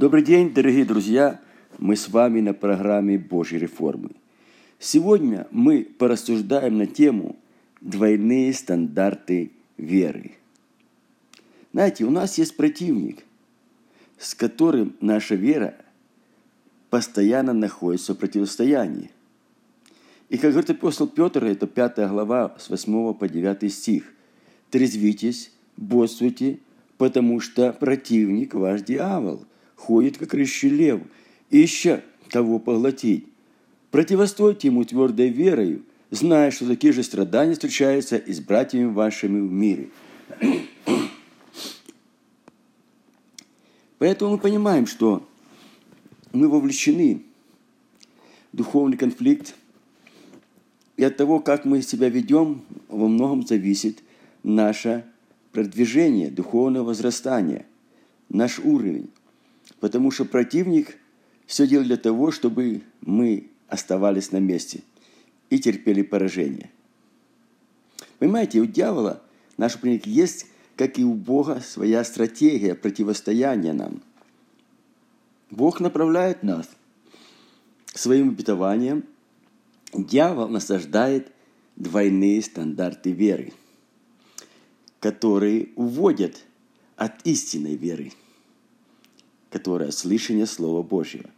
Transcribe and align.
Добрый 0.00 0.22
день, 0.22 0.54
дорогие 0.54 0.86
друзья! 0.86 1.42
Мы 1.76 1.94
с 1.94 2.08
вами 2.08 2.40
на 2.40 2.54
программе 2.54 3.18
Божьей 3.18 3.58
реформы. 3.58 4.12
Сегодня 4.78 5.46
мы 5.50 5.84
порассуждаем 5.84 6.78
на 6.78 6.86
тему 6.86 7.36
«Двойные 7.82 8.54
стандарты 8.54 9.50
веры». 9.76 10.38
Знаете, 11.74 12.06
у 12.06 12.10
нас 12.10 12.38
есть 12.38 12.56
противник, 12.56 13.26
с 14.16 14.34
которым 14.34 14.96
наша 15.02 15.34
вера 15.34 15.74
постоянно 16.88 17.52
находится 17.52 18.14
в 18.14 18.16
противостоянии. 18.16 19.10
И 20.30 20.38
как 20.38 20.52
говорит 20.52 20.70
апостол 20.70 21.08
Петр, 21.08 21.44
это 21.44 21.66
5 21.66 22.08
глава 22.08 22.56
с 22.58 22.70
8 22.70 23.12
по 23.12 23.28
9 23.28 23.70
стих. 23.70 24.04
«Трезвитесь, 24.70 25.52
бодствуйте, 25.76 26.58
потому 26.96 27.38
что 27.40 27.74
противник 27.74 28.54
ваш 28.54 28.80
дьявол 28.80 29.44
ходит, 29.80 30.18
как 30.18 30.34
рыщий 30.34 30.68
лев, 30.68 31.00
ища 31.50 32.02
кого 32.28 32.58
поглотить. 32.58 33.26
Противостойте 33.90 34.68
ему 34.68 34.84
твердой 34.84 35.30
верою, 35.30 35.82
зная, 36.10 36.50
что 36.50 36.66
такие 36.68 36.92
же 36.92 37.02
страдания 37.02 37.54
встречаются 37.54 38.16
и 38.16 38.32
с 38.32 38.40
братьями 38.40 38.84
вашими 38.84 39.40
в 39.40 39.50
мире. 39.50 39.88
Поэтому 43.98 44.32
мы 44.32 44.38
понимаем, 44.38 44.86
что 44.86 45.26
мы 46.32 46.48
вовлечены 46.48 47.22
в 48.52 48.56
духовный 48.56 48.96
конфликт, 48.96 49.54
и 50.96 51.04
от 51.04 51.16
того, 51.16 51.40
как 51.40 51.64
мы 51.64 51.80
себя 51.82 52.10
ведем, 52.10 52.62
во 52.88 53.08
многом 53.08 53.46
зависит 53.46 54.02
наше 54.42 55.04
продвижение, 55.52 56.30
духовное 56.30 56.82
возрастание, 56.82 57.64
наш 58.28 58.58
уровень. 58.58 59.10
Потому 59.78 60.10
что 60.10 60.24
противник 60.24 60.96
все 61.46 61.66
делает 61.66 61.88
для 61.88 61.96
того, 61.96 62.30
чтобы 62.30 62.82
мы 63.00 63.50
оставались 63.68 64.32
на 64.32 64.38
месте 64.38 64.82
и 65.48 65.58
терпели 65.58 66.02
поражение. 66.02 66.70
Понимаете, 68.18 68.60
у 68.60 68.66
дьявола, 68.66 69.22
наш 69.56 69.74
противник, 69.74 70.06
есть, 70.06 70.46
как 70.76 70.98
и 70.98 71.04
у 71.04 71.14
Бога, 71.14 71.60
своя 71.60 72.04
стратегия 72.04 72.74
противостояния 72.74 73.72
нам. 73.72 74.02
Бог 75.50 75.80
направляет 75.80 76.42
нас 76.42 76.68
своим 77.94 78.30
обетованием. 78.30 79.04
Дьявол 79.92 80.48
насаждает 80.48 81.32
двойные 81.76 82.42
стандарты 82.42 83.12
веры– 83.12 83.52
которые 85.00 85.70
уводят 85.74 86.44
от 86.96 87.26
истинной 87.26 87.74
веры, 87.74 88.12
которая 89.50 89.90
слышание 89.90 90.46
Слова 90.46 90.82
Божьего. 90.82 91.28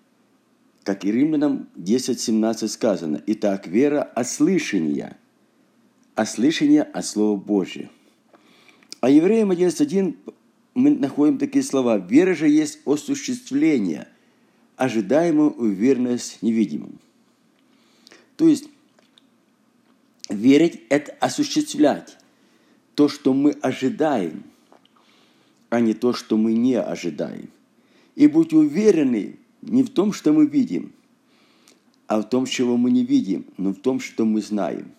Как 0.84 1.04
и 1.04 1.12
Римлянам 1.12 1.68
10.17 1.76 2.68
сказано, 2.68 3.22
«Итак, 3.26 3.66
вера 3.66 4.02
от 4.02 4.28
слышания, 4.28 5.16
а 6.14 6.26
слышание 6.26 6.82
от 6.82 7.06
Слова 7.06 7.36
Божьего». 7.36 7.88
А 9.00 9.10
Евреям 9.10 9.50
11.1 9.50 10.16
мы 10.74 10.90
находим 10.90 11.38
такие 11.38 11.64
слова. 11.64 11.98
«Вера 11.98 12.34
же 12.34 12.48
есть 12.48 12.80
осуществление, 12.84 14.08
ожидаемую 14.76 15.52
уверенность 15.52 16.42
невидимым». 16.42 16.98
То 18.36 18.48
есть, 18.48 18.68
верить– 20.28 20.82
это 20.88 21.12
осуществлять 21.20 22.18
то, 22.94 23.08
что 23.08 23.32
мы 23.32 23.52
ожидаем, 23.62 24.44
а 25.70 25.80
не 25.80 25.94
то, 25.94 26.12
что 26.12 26.36
мы 26.36 26.54
не 26.54 26.74
ожидаем. 26.74 27.50
И 28.14 28.26
будь 28.26 28.52
уверены 28.52 29.36
не 29.62 29.82
в 29.82 29.90
том, 29.90 30.12
что 30.12 30.32
мы 30.32 30.46
видим, 30.46 30.92
а 32.06 32.20
в 32.20 32.28
том, 32.28 32.46
чего 32.46 32.76
мы 32.76 32.90
не 32.90 33.04
видим, 33.04 33.46
но 33.56 33.72
в 33.72 33.76
том, 33.76 34.00
что 34.00 34.24
мы 34.24 34.42
знаем. 34.42 34.92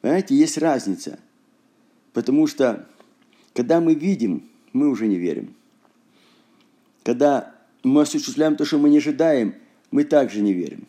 Понимаете, 0.00 0.34
есть 0.34 0.58
разница. 0.58 1.18
Потому 2.12 2.46
что, 2.46 2.86
когда 3.54 3.80
мы 3.80 3.94
видим, 3.94 4.48
мы 4.72 4.88
уже 4.88 5.06
не 5.06 5.16
верим. 5.16 5.54
Когда 7.02 7.54
мы 7.82 8.02
осуществляем 8.02 8.56
то, 8.56 8.64
что 8.64 8.78
мы 8.78 8.90
не 8.90 8.98
ожидаем, 8.98 9.54
мы 9.90 10.04
также 10.04 10.40
не 10.42 10.52
верим. 10.52 10.86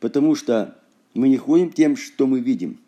Потому 0.00 0.34
что 0.34 0.76
мы 1.14 1.28
не 1.28 1.36
ходим 1.36 1.70
тем, 1.70 1.96
что 1.96 2.26
мы 2.26 2.40
видим– 2.40 2.78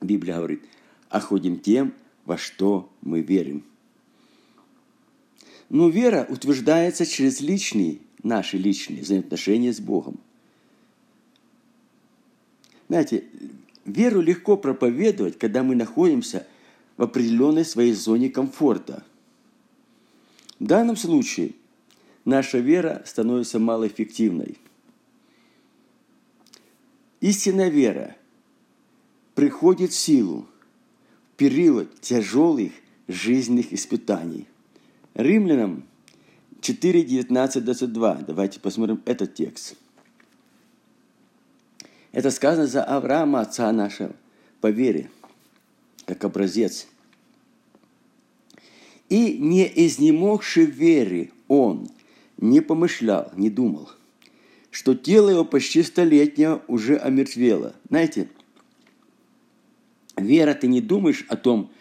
Библия 0.00 0.36
говорит, 0.36 0.64
а 1.08 1.20
ходим 1.20 1.58
тем, 1.58 1.94
во 2.24 2.36
что 2.36 2.90
мы 3.00 3.20
верим. 3.20 3.64
Но 5.70 5.88
вера 5.88 6.26
утверждается 6.28 7.04
через 7.04 7.40
личные, 7.40 7.98
наши 8.22 8.56
личные 8.56 9.02
взаимоотношения 9.02 9.72
с 9.72 9.80
Богом. 9.80 10.18
Знаете, 12.88 13.24
веру 13.84 14.20
легко 14.20 14.56
проповедовать, 14.56 15.38
когда 15.38 15.62
мы 15.62 15.74
находимся 15.74 16.46
в 16.96 17.02
определенной 17.02 17.64
своей 17.64 17.92
зоне 17.92 18.30
комфорта. 18.30 19.04
В 20.58 20.64
данном 20.64 20.96
случае 20.96 21.52
наша 22.24 22.58
вера 22.58 23.02
становится 23.06 23.58
малоэффективной. 23.58 24.58
Истинная 27.20 27.68
вера 27.68 28.16
приходит 29.34 29.92
в 29.92 29.98
силу 29.98 30.46
в 31.32 31.36
период 31.36 32.00
тяжелых 32.00 32.72
жизненных 33.06 33.72
испытаний. 33.72 34.46
Римлянам 35.18 35.84
4, 36.60 37.02
19, 37.02 37.64
22. 37.64 38.14
Давайте 38.26 38.60
посмотрим 38.60 39.02
этот 39.04 39.34
текст. 39.34 39.76
Это 42.12 42.30
сказано 42.30 42.68
за 42.68 42.84
Авраама, 42.84 43.40
отца 43.40 43.70
нашего, 43.72 44.14
по 44.60 44.68
вере, 44.70 45.10
как 46.06 46.24
образец. 46.24 46.86
И 49.08 49.36
не 49.38 49.66
изнемогший 49.86 50.66
веры 50.66 51.32
он 51.48 51.88
не 52.36 52.60
помышлял, 52.60 53.32
не 53.34 53.50
думал, 53.50 53.90
что 54.70 54.94
тело 54.94 55.30
его 55.30 55.44
почти 55.44 55.82
столетнее 55.82 56.62
уже 56.68 56.96
омертвело. 56.96 57.74
Знаете, 57.88 58.28
Вера, 60.16 60.54
ты 60.54 60.68
не 60.68 60.80
думаешь 60.80 61.24
о 61.28 61.36
том, 61.36 61.72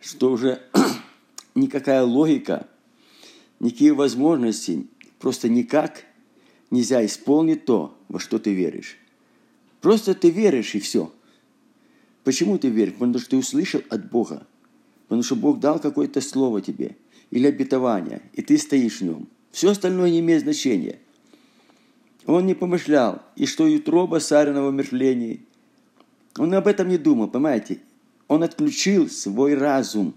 что 0.00 0.30
уже 0.30 0.62
никакая 1.56 2.04
логика, 2.04 2.68
никакие 3.60 3.92
возможности, 3.92 4.86
просто 5.18 5.48
никак 5.48 6.04
нельзя 6.70 7.04
исполнить 7.04 7.64
то, 7.64 7.96
во 8.08 8.18
что 8.18 8.38
ты 8.38 8.54
веришь. 8.54 8.98
Просто 9.80 10.14
ты 10.14 10.30
веришь 10.30 10.74
и 10.74 10.80
все. 10.80 11.12
Почему 12.24 12.58
ты 12.58 12.68
веришь? 12.68 12.94
Потому 12.94 13.18
что 13.18 13.30
ты 13.30 13.36
услышал 13.36 13.82
от 13.88 14.10
Бога. 14.10 14.46
Потому 15.04 15.22
что 15.22 15.36
Бог 15.36 15.60
дал 15.60 15.78
какое-то 15.78 16.20
слово 16.20 16.60
тебе 16.60 16.96
или 17.30 17.46
обетование, 17.46 18.22
и 18.32 18.42
ты 18.42 18.58
стоишь 18.58 19.00
в 19.00 19.04
нем. 19.04 19.28
Все 19.52 19.70
остальное 19.70 20.10
не 20.10 20.20
имеет 20.20 20.42
значения. 20.42 20.98
Он 22.26 22.46
не 22.46 22.54
помышлял, 22.54 23.22
и 23.36 23.46
что 23.46 23.64
утроба 23.64 24.18
сарина 24.18 24.62
в 24.62 24.66
умершлении– 24.66 25.42
он 26.38 26.52
об 26.54 26.66
этом 26.66 26.88
не 26.88 26.98
думал, 26.98 27.28
понимаете? 27.28 27.80
Он 28.28 28.42
отключил 28.42 29.08
свой 29.08 29.54
разум. 29.54 30.14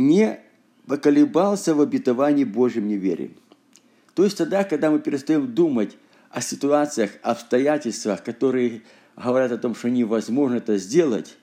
Не 0.00 0.40
поколебался 0.86 1.74
в 1.74 1.80
обетовании 1.80 2.44
Божьем 2.44 2.88
неверии. 2.88 3.36
То 4.14 4.24
есть 4.24 4.38
тогда, 4.38 4.64
когда 4.64 4.90
мы 4.90 4.98
перестаем 4.98 5.54
думать 5.54 5.96
о 6.30 6.40
ситуациях, 6.40 7.10
обстоятельствах, 7.22 8.24
которые 8.24 8.82
говорят 9.16 9.52
о 9.52 9.58
том, 9.58 9.74
что 9.74 9.90
невозможно 9.90 10.56
это 10.56 10.78
сделать, 10.78 11.36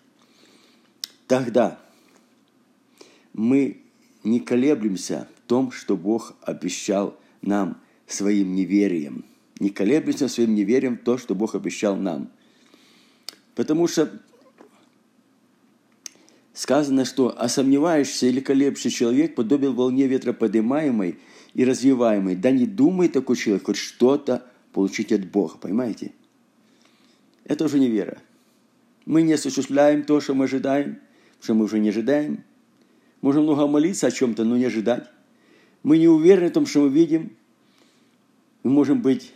тогда 1.28 1.78
мы 3.34 3.82
не 4.24 4.40
колеблемся 4.40 5.28
в 5.38 5.48
том, 5.48 5.72
что 5.72 5.96
Бог 5.96 6.36
обещал 6.42 7.18
нам 7.42 7.78
своим 8.08 8.56
неверием– 8.56 9.24
не 9.60 9.70
колеблемся 9.70 10.28
своим 10.28 10.56
неверием 10.56 10.98
в 10.98 11.02
то, 11.02 11.18
что 11.18 11.36
Бог 11.36 11.56
обещал 11.56 11.96
нам. 11.96 12.30
Потому 13.56 13.88
что 13.88 14.22
сказано, 16.58 17.06
что 17.06 17.40
осомневающийся 17.40 18.26
или 18.26 18.40
колеблющийся 18.40 18.90
человек 18.90 19.36
подобен 19.36 19.76
волне 19.76 20.08
ветра 20.08 20.34
поднимаемой 20.34 21.20
и 21.54 21.64
развиваемой. 21.64 22.36
Да 22.36 22.50
не 22.50 22.66
думай 22.66 23.10
такой 23.10 23.36
человек 23.36 23.68
хоть 23.68 23.78
что-то 23.78 24.44
получить 24.74 25.12
от 25.12 25.30
Бога, 25.30 25.58
понимаете? 25.62 26.14
Это 27.46 27.66
уже 27.66 27.78
не 27.78 27.90
вера. 27.90 28.18
Мы 29.06 29.22
не 29.22 29.34
осуществляем 29.34 30.04
то, 30.04 30.20
что 30.20 30.34
мы 30.34 30.46
ожидаем, 30.46 30.98
что 31.42 31.54
мы 31.54 31.66
уже 31.66 31.78
не 31.78 31.90
ожидаем. 31.90 32.44
Можем 33.22 33.44
много 33.44 33.68
молиться 33.68 34.08
о 34.08 34.12
чем-то, 34.12 34.44
но 34.44 34.58
не 34.58 34.66
ожидать. 34.66 35.08
Мы 35.84 36.00
не 36.00 36.08
уверены 36.08 36.50
в 36.50 36.54
том, 36.54 36.66
что 36.66 36.82
мы 36.82 36.90
видим. 36.90 37.34
Мы 38.64 38.72
можем 38.72 39.04
быть 39.04 39.32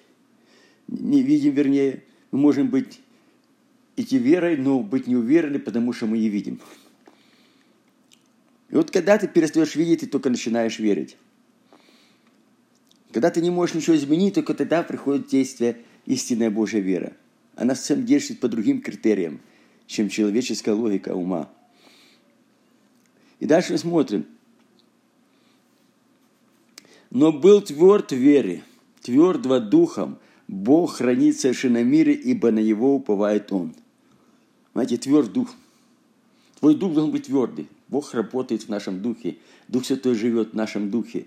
не 0.88 1.22
видим, 1.22 1.54
вернее, 1.54 2.04
мы 2.32 2.40
можем 2.40 2.68
быть 2.68 3.00
идти 3.96 4.18
верой, 4.18 4.58
но 4.58 4.80
быть 4.80 5.06
не 5.06 5.16
уверены, 5.16 5.60
потому 5.60 5.94
что 5.94 6.08
мы 6.08 6.18
не 6.18 6.30
видим. 6.30 6.60
И 8.72 8.76
вот 8.76 8.90
когда 8.90 9.18
ты 9.18 9.28
перестаешь 9.28 9.76
видеть, 9.76 10.00
ты 10.00 10.08
только 10.08 10.30
начинаешь 10.30 10.80
верить. 10.80 11.18
Когда 13.12 13.30
ты 13.30 13.42
не 13.42 13.50
можешь 13.50 13.76
ничего 13.76 13.96
изменить, 13.98 14.36
только 14.36 14.54
тогда 14.54 14.82
приходит 14.82 15.28
действие 15.28 15.78
истинная 16.06 16.50
Божья 16.50 16.80
вера. 16.80 17.14
Она 17.56 17.76
совсем 17.76 18.06
действует 18.06 18.40
по 18.40 18.48
другим 18.48 18.82
критериям, 18.82 19.42
чем 19.88 20.08
человеческая 20.08 20.74
логика 20.74 21.10
ума. 21.10 21.50
И 23.42 23.46
дальше 23.46 23.74
мы 23.74 23.78
смотрим. 23.78 24.26
Но 27.10 27.34
был 27.34 27.62
тверд 27.62 28.14
в 28.14 28.16
вере, 28.16 28.64
твердого 29.02 29.60
духом, 29.60 30.18
Бог 30.48 30.98
хранит 30.98 31.38
совершенно 31.38 31.84
мире, 31.84 32.14
ибо 32.14 32.52
на 32.52 32.60
Него 32.60 32.96
уповает 32.96 33.52
Он. 33.52 33.76
Знаете, 34.74 34.96
тверд 34.98 35.34
дух. 35.34 35.54
Твой 36.62 36.76
дух 36.76 36.94
должен 36.94 37.12
быть 37.12 37.26
твердый. 37.26 37.68
Бог 37.88 38.14
работает 38.14 38.64
в 38.64 38.70
нашем 38.70 39.02
духе. 39.02 39.38
Дух 39.68 39.84
Святой 39.84 40.14
живет 40.14 40.52
в 40.52 40.54
нашем 40.54 40.92
духе. 40.92 41.26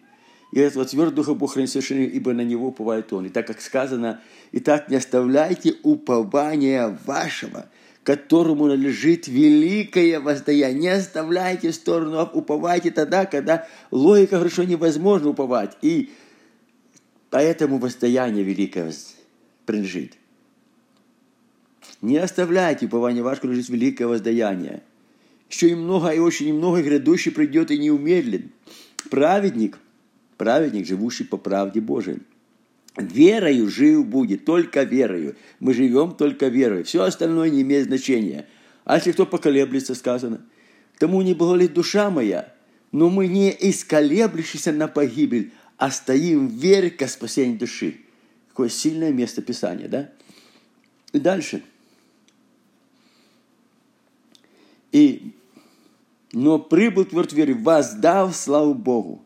И 0.53 0.61
этого 0.61 0.85
твердого 0.85 1.17
духа 1.17 1.35
Бог 1.35 1.55
хранит 1.55 1.71
совершенно, 1.71 2.05
ибо 2.05 2.33
на 2.33 2.43
него 2.43 2.69
уповает 2.69 3.13
Он. 3.13 3.27
И 3.27 3.29
так 3.29 3.49
как 3.49 3.61
сказано, 3.61 4.21
так 4.65 4.89
не 4.89 4.97
оставляйте 4.97 5.75
упования 5.83 6.97
вашего, 7.05 7.67
которому 8.05 8.67
належит 8.67 9.27
великое 9.27 10.21
воздаяние. 10.21 10.81
Не 10.81 10.89
оставляйте 10.91 11.73
в 11.73 11.75
сторону, 11.75 12.19
а 12.19 12.31
уповайте 12.33 12.93
тогда, 12.93 13.27
когда 13.27 13.67
логика 13.91 14.49
что 14.49 14.65
невозможно 14.65 15.31
уповать. 15.31 15.77
И 15.83 16.11
поэтому 17.31 17.79
воздаяние 17.79 18.45
великое 18.45 18.93
принадлежит. 19.67 20.13
Не 22.03 22.19
оставляйте 22.19 22.87
упование 22.87 23.25
ваше, 23.25 23.49
лежит 23.49 23.69
великое 23.69 24.07
воздаяние. 24.07 24.85
Еще 25.55 25.69
и 25.69 25.75
много, 25.77 26.09
и 26.11 26.19
очень 26.19 26.53
много 26.53 26.83
грядущий 26.83 27.31
придет 27.31 27.71
и 27.71 27.79
не 27.79 27.89
умедлен. 27.89 28.51
Праведник, 29.09 29.79
праведник, 30.37 30.85
живущий 30.85 31.23
по 31.23 31.37
правде 31.37 31.81
Божией. 31.81 32.23
Верою 32.97 33.69
жив 33.69 34.05
будет, 34.05 34.45
только 34.45 34.83
верою. 34.83 35.37
Мы 35.61 35.73
живем 35.73 36.17
только 36.17 36.49
верою. 36.49 36.85
Все 36.85 37.05
остальное 37.05 37.51
не 37.51 37.63
имеет 37.63 37.87
значения. 37.87 38.49
А 38.85 38.97
если 38.97 39.13
кто 39.13 39.27
поколеблется, 39.27 39.95
сказано, 39.95 40.45
тому 40.99 41.23
не 41.23 41.35
благолит 41.35 41.73
душа 41.73 42.11
моя, 42.11 42.53
но 42.91 43.09
мы 43.09 43.29
не 43.29 43.57
исколеблющиеся 43.57 44.73
на 44.73 44.89
погибель, 44.89 45.53
а 45.77 45.93
стоим 45.93 46.49
в 46.49 46.53
вере 46.53 46.91
ко 46.91 47.07
спасению 47.07 47.61
души. 47.61 48.01
Какое 48.49 48.69
сильное 48.69 49.13
место 49.13 49.41
Писания, 49.41 49.87
да? 49.87 50.11
И 51.13 51.21
дальше. 51.21 51.63
И, 54.91 55.33
но 56.35 56.59
прибыл 56.59 57.05
тверд 57.05 57.33
вере, 57.33 57.55
воздав 57.55 58.35
славу 58.35 58.75
Богу. 58.75 59.25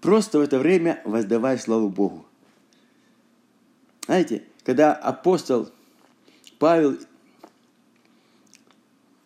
Просто 0.00 0.38
в 0.38 0.42
это 0.42 0.58
время 0.58 1.00
воздавай 1.04 1.58
славу 1.58 1.88
Богу. 1.88 2.26
Знаете, 4.06 4.44
когда 4.64 4.92
апостол 4.92 5.70
Павел 6.58 6.98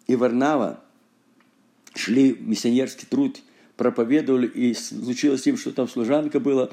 и 0.06 0.14
Варнава 0.14 0.81
шли 1.94 2.32
в 2.32 2.46
миссионерский 2.46 3.06
труд, 3.06 3.40
проповедовали, 3.76 4.46
и 4.46 4.75
случилось 4.75 5.46
им, 5.46 5.56
что 5.56 5.73
там 5.73 5.88
служанка 5.88 6.38
была, 6.40 6.70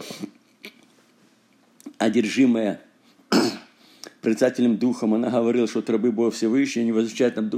одержимая 1.98 2.82
прицательным 4.22 4.78
духом. 4.78 5.16
Она 5.16 5.32
говорила, 5.32 5.68
что 5.68 5.84
рабы 5.88 6.12
Бога 6.12 6.32
Всевышнего, 6.32 6.86
не 6.86 6.92
возвращает 6.92 7.38
нам 7.38 7.50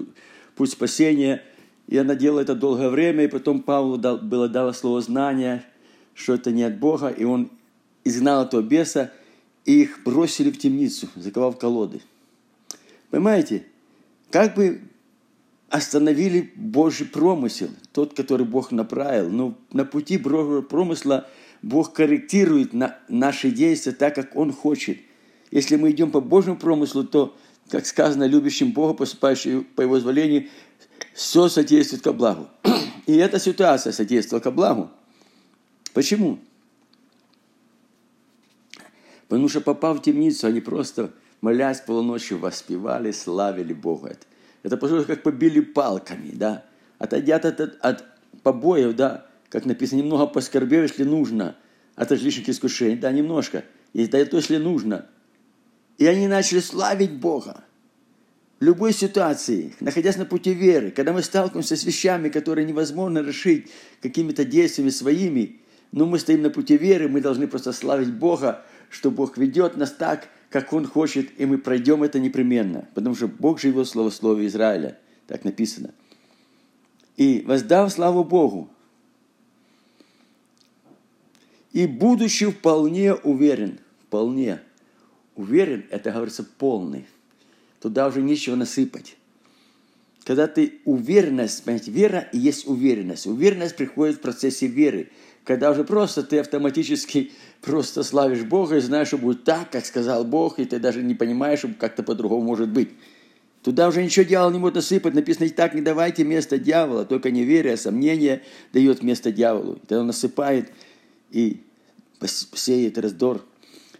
путь 0.55 0.71
спасения. 0.71 1.43
И 1.87 1.97
она 1.97 2.15
делала 2.15 2.41
это 2.41 2.55
долгое 2.55 2.89
время, 2.89 3.25
и 3.25 3.27
потом 3.27 3.61
Павлу 3.61 3.97
дал, 3.97 4.17
было 4.17 4.49
дало 4.49 4.73
слово 4.73 5.01
знания, 5.01 5.63
что 6.13 6.33
это 6.33 6.51
не 6.51 6.63
от 6.63 6.79
Бога, 6.79 7.09
и 7.09 7.23
он 7.23 7.51
изгнал 8.03 8.43
этого 8.43 8.61
беса, 8.61 9.11
и 9.65 9.81
их 9.81 10.01
бросили 10.03 10.51
в 10.51 10.57
темницу, 10.57 11.07
заковав 11.15 11.57
колоды. 11.57 12.01
Понимаете, 13.09 13.65
как 14.31 14.55
бы 14.55 14.81
остановили 15.69 16.51
Божий 16.55 17.05
промысел, 17.05 17.69
тот, 17.91 18.13
который 18.13 18.45
Бог 18.45 18.71
направил. 18.71 19.29
Но 19.29 19.57
на 19.71 19.85
пути 19.85 20.17
Божьего 20.17 20.61
промысла 20.61 21.27
Бог 21.61 21.93
корректирует 21.93 22.73
на 22.73 22.97
наши 23.09 23.51
действия 23.51 23.91
так, 23.91 24.15
как 24.15 24.35
Он 24.35 24.51
хочет. 24.51 24.99
Если 25.51 25.75
мы 25.75 25.91
идем 25.91 26.11
по 26.11 26.21
Божьему 26.21 26.57
промыслу, 26.57 27.03
то, 27.03 27.35
как 27.69 27.85
сказано, 27.85 28.25
любящим 28.25 28.71
Бога, 28.71 28.93
поступающим 28.93 29.63
по 29.75 29.81
Его 29.81 29.99
зволению, 29.99 30.47
все 31.13 31.47
содействует 31.49 32.03
ко 32.03 32.13
благу. 32.13 32.49
И 33.05 33.15
эта 33.15 33.39
ситуация 33.39 33.93
содействовала 33.93 34.43
ко 34.43 34.51
благу. 34.51 34.91
Почему? 35.93 36.39
Потому 39.27 39.49
что 39.49 39.61
попав 39.61 39.99
в 39.99 40.01
темницу, 40.01 40.47
они 40.47 40.61
просто, 40.61 41.11
молясь 41.41 41.81
полуночи, 41.81 42.33
воспевали, 42.33 43.11
славили 43.11 43.73
Бога. 43.73 44.17
Это, 44.63 44.77
похоже, 44.77 45.05
как 45.05 45.23
побили 45.23 45.61
палками, 45.61 46.31
да. 46.33 46.65
Отойдя 46.99 47.37
от, 47.37 47.45
от, 47.45 47.77
от 47.81 48.03
побоев, 48.43 48.95
да, 48.95 49.25
как 49.49 49.65
написано, 49.65 49.99
немного 49.99 50.27
поскорбев, 50.27 50.83
если 50.83 51.03
нужно, 51.03 51.55
от 51.95 52.11
различных 52.11 52.49
искушений, 52.49 52.97
да, 52.97 53.11
немножко, 53.11 53.63
и 53.93 54.07
да, 54.07 54.23
то, 54.25 54.37
если 54.37 54.57
нужно. 54.57 55.05
И 55.97 56.05
они 56.05 56.27
начали 56.27 56.59
славить 56.59 57.13
Бога. 57.13 57.63
Любой 58.61 58.93
ситуации, 58.93 59.73
находясь 59.81 60.15
на 60.15 60.25
пути 60.25 60.53
веры, 60.53 60.91
когда 60.91 61.11
мы 61.11 61.21
сталкиваемся 61.21 61.75
с 61.75 61.83
вещами, 61.83 62.29
которые 62.29 62.65
невозможно 62.65 63.19
решить 63.19 63.69
какими-то 64.01 64.45
действиями 64.45 64.91
своими, 64.91 65.59
но 65.91 66.05
мы 66.05 66.19
стоим 66.19 66.41
на 66.41 66.49
пути 66.49 66.77
веры, 66.77 67.09
мы 67.09 67.19
должны 67.19 67.47
просто 67.47 67.73
славить 67.73 68.13
Бога, 68.13 68.63
что 68.89 69.11
Бог 69.11 69.37
ведет 69.37 69.75
нас 69.75 69.91
так, 69.91 70.29
как 70.49 70.71
Он 70.71 70.87
хочет, 70.87 71.37
и 71.37 71.45
мы 71.45 71.57
пройдем 71.57 72.01
это 72.01 72.17
непременно, 72.17 72.87
потому 72.93 73.15
что 73.15 73.27
Бог 73.27 73.59
живет 73.59 73.87
в 73.87 73.89
словословии 73.89 74.47
Израиля, 74.47 74.97
так 75.27 75.43
написано. 75.43 75.93
И 77.17 77.43
воздав 77.45 77.91
славу 77.91 78.23
Богу, 78.23 78.69
и 81.73 81.87
будучи 81.87 82.49
вполне 82.49 83.13
уверен, 83.13 83.79
вполне 84.07 84.61
уверен, 85.35 85.85
это 85.89 86.11
говорится 86.11 86.45
полный, 86.57 87.05
туда 87.85 88.07
уже 88.07 88.23
нечего 88.23 88.55
насыпать. 88.55 89.15
Когда 90.23 90.47
ты 90.47 90.79
уверенность, 90.85 91.63
понимаете, 91.63 91.91
вера 91.91 92.27
и 92.33 92.39
есть 92.39 92.67
уверенность. 92.67 93.27
Уверенность 93.27 93.75
приходит 93.75 94.15
в 94.15 94.21
процессе 94.21 94.65
веры 94.65 95.09
когда 95.43 95.69
уже 95.69 95.83
просто 95.83 96.23
ты 96.23 96.39
автоматически 96.39 97.31
просто 97.61 98.01
славишь 98.01 98.41
Бога 98.41 98.77
и 98.77 98.79
знаешь, 98.79 99.09
что 99.09 99.19
будет 99.19 99.43
так, 99.43 99.69
как 99.69 99.85
сказал 99.85 100.25
Бог, 100.25 100.57
и 100.57 100.65
ты 100.65 100.79
даже 100.79 101.03
не 101.03 101.13
понимаешь, 101.13 101.59
что 101.59 101.69
как-то 101.79 102.01
по-другому 102.01 102.41
может 102.41 102.69
быть. 102.69 102.89
Туда 103.61 103.87
уже 103.87 104.03
ничего 104.03 104.25
дьявол 104.25 104.49
не 104.49 104.57
может 104.57 104.77
насыпать. 104.77 105.13
Написано, 105.13 105.45
и 105.45 105.49
так 105.49 105.75
не 105.75 105.81
давайте 105.81 106.23
место 106.23 106.57
дьявола, 106.57 107.05
только 107.05 107.29
неверие, 107.29 107.75
а 107.75 107.77
сомнение 107.77 108.41
дает 108.73 109.03
место 109.03 109.31
дьяволу. 109.31 109.73
И 109.73 109.79
тогда 109.81 110.01
он 110.01 110.07
насыпает 110.07 110.71
и 111.29 111.61
сеет 112.55 112.97
раздор, 112.97 113.45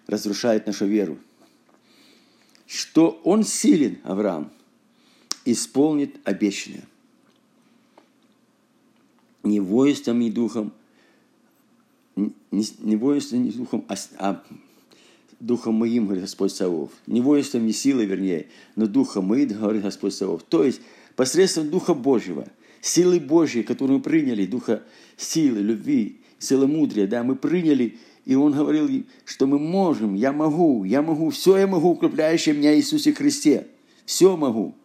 разрушает 0.08 0.66
нашу 0.66 0.88
веру. 0.88 1.20
Что 2.66 3.22
он 3.24 3.44
силен, 3.44 4.00
Авраам, 4.04 4.52
исполнит 5.46 6.16
обещанное. 6.24 6.86
Не 9.44 9.60
воинством 9.60 10.22
и 10.22 10.32
духом, 10.32 10.74
не, 12.16 12.66
не 12.80 12.96
воинством, 12.96 13.44
не 13.44 13.52
духом, 13.52 13.86
а, 13.88 13.96
а 14.18 14.44
духом 15.40 15.76
моим, 15.76 16.06
говорит 16.06 16.24
Господь 16.24 16.54
Савов. 16.54 16.92
Не 17.06 17.22
воинством, 17.22 17.66
не 17.66 17.74
силой, 17.74 18.06
вернее, 18.06 18.48
но 18.76 18.88
духом 18.88 19.26
моим, 19.26 19.50
говорит 19.50 19.84
Господь 19.84 20.16
Савов. 20.16 20.44
То 20.44 20.64
есть 20.64 20.82
посредством 21.16 21.70
Духа 21.70 21.94
Божьего, 21.94 22.48
силы 22.82 23.20
Божьей, 23.20 23.64
которую 23.64 24.00
мы 24.00 24.04
приняли, 24.04 24.46
Духа 24.46 24.84
силы, 25.18 25.60
любви, 25.60 26.22
силы 26.40 26.68
мудрия, 26.68 27.08
да, 27.08 27.24
мы 27.24 27.36
приняли, 27.36 27.98
и 28.26 28.36
Он 28.36 28.54
говорил, 28.54 29.06
что 29.24 29.46
мы 29.46 29.60
можем, 29.60 30.16
я 30.16 30.34
могу, 30.34 30.84
я 30.84 31.02
могу, 31.02 31.30
все 31.30 31.58
я 31.58 31.68
могу, 31.68 31.92
укрепляющее 31.92 32.56
меня 32.56 32.76
Иисусе 32.76 33.14
Христе. 33.14 33.68
Все 34.06 34.36
могу. 34.36 34.76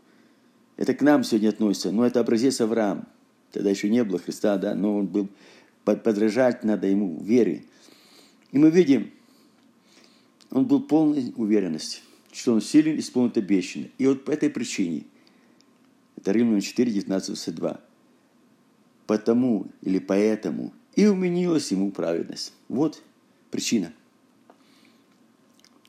Это 0.77 0.95
к 0.95 1.03
нам 1.03 1.25
сегодня 1.25 1.49
относится, 1.49 1.91
но 1.91 2.07
это 2.07 2.21
образец 2.21 2.61
Авраам. 2.61 3.07
Тогда 3.51 3.71
еще 3.71 3.89
не 3.89 4.05
было 4.05 4.19
Христа, 4.19 4.57
да, 4.59 4.75
но 4.75 4.99
он 4.99 5.07
был 5.07 5.29
подражать 5.85 6.65
надо 6.65 6.87
ему 6.87 7.19
вере. 7.23 7.65
И 8.53 8.59
мы 8.59 8.71
видим, 8.71 9.11
он 10.51 10.67
был 10.67 10.83
полной 10.83 11.33
уверенности, 11.37 12.01
что 12.33 12.53
он 12.53 12.61
силен 12.61 12.99
исполнит 12.99 13.39
обещанное. 13.39 13.91
И 13.99 14.07
вот 14.07 14.25
по 14.25 14.31
этой 14.31 14.51
причине, 14.51 15.05
это 16.17 16.33
Римлянам 16.33 16.61
4, 16.61 16.93
19, 16.93 17.27
22, 17.29 17.81
потому 19.07 19.67
или 19.83 19.99
поэтому 19.99 20.73
и 20.95 21.07
уменилась 21.07 21.71
ему 21.73 21.91
праведность. 21.91 22.53
Вот 22.69 23.03
причина. 23.51 23.93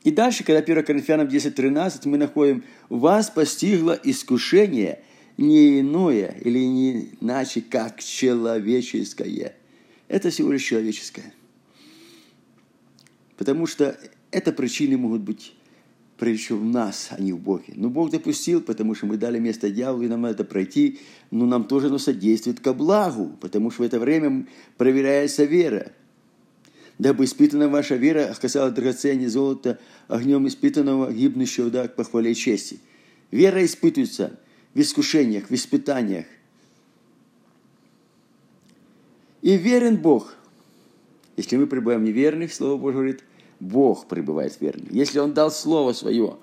И 0.04 0.10
дальше, 0.10 0.44
когда 0.44 0.60
1 0.60 0.84
Коринфянам 0.84 1.28
10, 1.28 1.54
13, 1.54 2.06
мы 2.06 2.18
находим, 2.18 2.64
вас 2.88 3.30
постигло 3.30 3.98
искушение 4.02 5.02
не 5.36 5.80
иное 5.80 6.36
или 6.40 6.58
не 6.58 7.10
иначе, 7.20 7.62
как 7.62 8.02
человеческое. 8.02 9.54
Это 10.08 10.30
всего 10.30 10.52
лишь 10.52 10.64
человеческое. 10.64 11.32
Потому 13.36 13.66
что 13.66 13.98
это 14.30 14.52
причины 14.52 14.96
могут 14.96 15.22
быть 15.22 15.54
прежде 16.18 16.54
в 16.54 16.64
нас, 16.64 17.08
а 17.10 17.20
не 17.20 17.32
в 17.32 17.38
Боге. 17.38 17.72
Но 17.74 17.88
Бог 17.88 18.10
допустил, 18.10 18.60
потому 18.60 18.94
что 18.94 19.06
мы 19.06 19.16
дали 19.16 19.38
место 19.38 19.70
дьяволу, 19.70 20.02
и 20.02 20.08
нам 20.08 20.20
надо 20.20 20.44
пройти, 20.44 21.00
но 21.30 21.46
нам 21.46 21.64
тоже 21.64 21.88
оно 21.88 21.98
содействует 21.98 22.60
ко 22.60 22.72
благу, 22.74 23.36
потому 23.40 23.70
что 23.70 23.82
в 23.82 23.86
это 23.86 23.98
время 23.98 24.46
проверяется 24.76 25.44
вера. 25.44 25.92
Дабы 26.98 27.24
испытана 27.24 27.68
ваша 27.68 27.96
вера 27.96 28.30
оказалась 28.30 28.74
драгоценнее 28.74 29.28
золота, 29.28 29.78
огнем 30.08 30.46
испытанного, 30.46 31.12
гибнущего 31.12 31.70
да, 31.70 31.88
к 31.88 31.96
похвале 31.96 32.34
чести. 32.34 32.80
Вера 33.30 33.64
испытывается 33.64 34.38
в 34.74 34.80
искушениях, 34.80 35.48
в 35.48 35.54
испытаниях. 35.54 36.26
И 39.40 39.56
верен 39.56 39.96
Бог. 39.96 40.34
Если 41.36 41.56
мы 41.56 41.66
пребываем 41.66 42.04
неверных, 42.04 42.52
Слово 42.52 42.78
Божье 42.78 43.00
говорит, 43.00 43.24
Бог 43.58 44.06
пребывает 44.06 44.60
верный. 44.60 44.88
Если 44.90 45.18
Он 45.18 45.32
дал 45.32 45.50
Слово 45.50 45.92
Свое, 45.94 46.36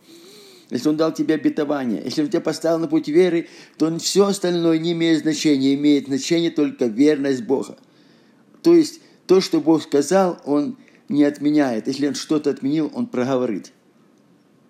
если 0.69 0.89
Он 0.89 0.97
дал 0.97 1.13
тебе 1.13 1.35
обетование, 1.35 2.01
если 2.03 2.23
Он 2.23 2.29
тебя 2.29 2.41
поставил 2.41 2.79
на 2.79 2.87
путь 2.87 3.07
веры, 3.07 3.47
то 3.77 3.97
все 3.99 4.25
остальное 4.25 4.79
не 4.79 4.93
имеет 4.93 5.21
значения. 5.21 5.75
Имеет 5.75 6.07
значение 6.07 6.51
только 6.51 6.85
верность 6.85 7.43
Бога. 7.43 7.77
То 8.61 8.73
есть, 8.73 8.99
то, 9.29 9.41
что 9.41 9.61
Бог 9.61 9.83
сказал, 9.83 10.41
Он 10.43 10.75
не 11.07 11.23
отменяет. 11.23 11.85
Если 11.85 12.07
Он 12.07 12.15
что-то 12.15 12.49
отменил, 12.49 12.91
Он 12.95 13.05
проговорит. 13.05 13.71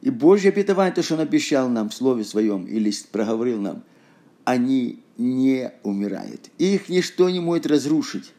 И 0.02 0.10
Божье 0.10 0.52
обетование, 0.52 0.94
то, 0.94 1.02
что 1.02 1.14
Он 1.14 1.22
обещал 1.22 1.70
нам 1.70 1.90
в 1.90 1.94
Слове 1.94 2.26
Своем 2.26 2.66
или 2.66 2.92
проговорил 3.10 3.62
нам, 3.62 3.84
они 4.44 5.00
не 5.18 5.72
умирают. 5.84 6.50
Их 6.58 6.90
ничто 6.90 7.30
не 7.30 7.40
может 7.40 7.68
разрушить. 7.68 8.34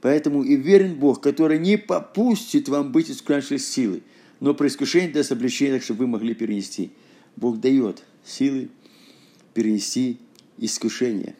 Поэтому 0.00 0.44
и 0.44 0.56
верен 0.56 0.94
Бог, 0.94 1.20
который 1.20 1.58
не 1.58 1.76
попустит 1.76 2.70
вам 2.70 2.90
быть 2.90 3.10
искушающей 3.10 3.58
силы, 3.58 4.02
но 4.40 4.54
при 4.54 4.68
искушении 4.68 5.12
даст 5.12 5.30
облегчение, 5.30 5.78
чтобы 5.80 6.00
вы 6.00 6.06
могли 6.06 6.34
перенести. 6.34 6.90
Бог 7.36 7.60
дает 7.60 8.02
силы 8.24 8.70
перенести 9.52 10.20
искушение. 10.56 11.34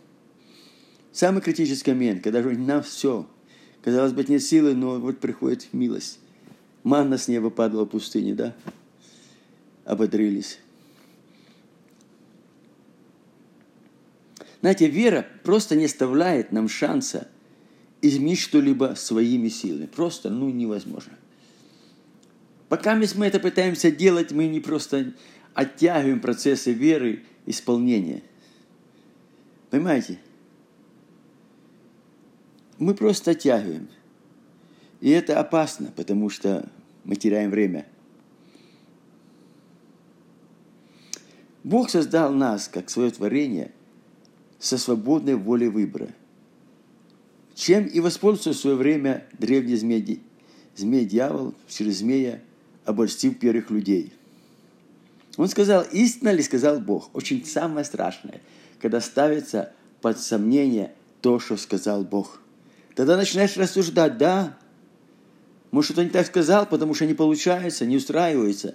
Самый 1.11 1.40
критический 1.40 1.92
момент, 1.92 2.23
когда 2.23 2.42
же 2.42 2.50
нам 2.50 2.83
все, 2.83 3.26
казалось 3.88 4.12
бы, 4.12 4.25
нет 4.25 4.42
силы, 4.42 4.75
но 4.75 4.99
вот 4.99 5.18
приходит 5.18 5.68
милость. 5.73 6.18
Манна 6.85 7.18
с 7.18 7.28
неба 7.28 7.50
падала 7.50 7.85
в 7.85 7.88
пустыне, 7.88 8.35
да? 8.35 8.54
Ободрились. 9.85 10.59
Знаете, 14.61 14.88
вера 14.88 15.26
просто 15.45 15.76
не 15.76 15.85
оставляет 15.85 16.52
нам 16.52 16.68
шанса– 16.68 17.28
изменить 18.02 18.38
что-либо 18.38 18.95
своими 18.97 19.49
силами. 19.49 19.87
Просто, 19.87 20.30
ну, 20.30 20.50
невозможно. 20.50 21.12
Пока 22.68 22.95
мы 22.95 23.26
это 23.26 23.40
пытаемся 23.40 23.90
делать, 23.90 24.33
мы 24.33 24.47
не 24.47 24.61
просто 24.61 25.12
оттягиваем 25.54 26.21
процессы 26.21 26.73
веры, 26.73 27.25
исполнения. 27.47 28.23
Понимаете? 29.71 30.18
Мы 32.78 32.94
просто 32.94 33.32
оттягиваем. 33.32 33.88
И 35.00 35.11
это 35.11 35.38
опасно, 35.38 35.92
потому 35.94 36.30
что 36.30 36.68
мы 37.04 37.16
теряем 37.16 37.50
время. 37.50 37.87
Бог 41.64 41.90
создал 41.90 42.32
нас, 42.32 42.68
как 42.68 42.90
свое 42.90 43.11
творение, 43.11 43.73
со 44.58 44.78
свободной 44.78 45.35
волей 45.35 45.68
выбора– 45.68 46.08
чем 47.58 47.87
и 47.87 47.99
воспользовался 47.99 48.56
в 48.56 48.62
свое 48.62 48.76
время 48.76 49.26
древний 49.37 49.75
змей, 49.75 50.23
змей-дьявол 50.76 51.54
через 51.66 51.99
змея, 51.99 52.40
обольстив 52.85 53.37
первых 53.40 53.70
людей. 53.70 54.12
Он 55.37 55.49
сказал, 55.49 55.82
истинно 55.90 56.30
ли 56.30 56.42
сказал 56.44 56.78
Бог? 56.78 57.11
Очень 57.14 57.44
самое 57.44 57.85
страшное, 57.85 58.40
когда 58.80 59.00
ставится 59.00 59.73
под 60.00 60.20
сомнение 60.20 60.92
то, 61.20 61.40
что 61.40 61.56
сказал 61.56 62.04
Бог. 62.04 62.40
Тогда 62.99 63.17
начинаешь 63.17 63.57
рассуждать, 63.57 64.19
да, 64.19 64.59
может, 65.71 65.93
что-то 65.93 66.02
не 66.02 66.11
так 66.11 66.26
сказал, 66.26 66.67
потому 66.67 66.95
что 66.95 67.07
не 67.07 67.14
получается, 67.14 67.87
не 67.87 67.95
устраивается, 67.95 68.75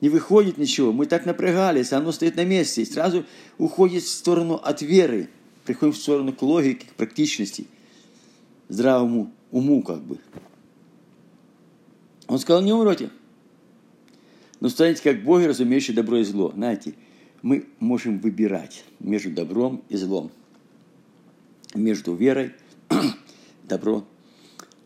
не 0.00 0.08
выходит 0.08 0.58
ничего. 0.58 0.90
Мы 0.90 1.06
так 1.06 1.24
напрягались, 1.24 1.92
оно 1.92 2.10
стоит 2.10 2.34
на 2.34 2.44
месте, 2.44 2.82
и 2.82 2.84
сразу 2.84 3.24
уходит 3.56 4.02
в 4.02 4.08
сторону 4.08 4.54
от 4.54 4.82
веры, 4.82 5.28
приходим 5.64 5.92
в 5.92 5.96
сторону 5.96 6.32
к 6.32 6.42
логике, 6.42 6.88
к 6.88 6.94
практичности 6.94 7.68
здравому 8.68 9.32
уму 9.52 9.84
как 9.84 10.02
бы. 10.02 10.18
Он 12.26 12.40
сказал, 12.40 12.60
не 12.60 12.72
умрете, 12.72 13.10
но 14.58 14.68
станете 14.68 15.00
как 15.00 15.22
боги, 15.22 15.44
разумеющие 15.44 15.94
добро 15.94 16.16
и 16.16 16.24
зло. 16.24 16.50
Знаете, 16.52 16.94
мы 17.42 17.68
можем 17.78 18.18
выбирать 18.18 18.84
между 18.98 19.30
добром 19.30 19.84
и 19.88 19.96
злом, 19.96 20.32
между 21.72 22.16
верой, 22.16 22.50
добро 23.64 24.04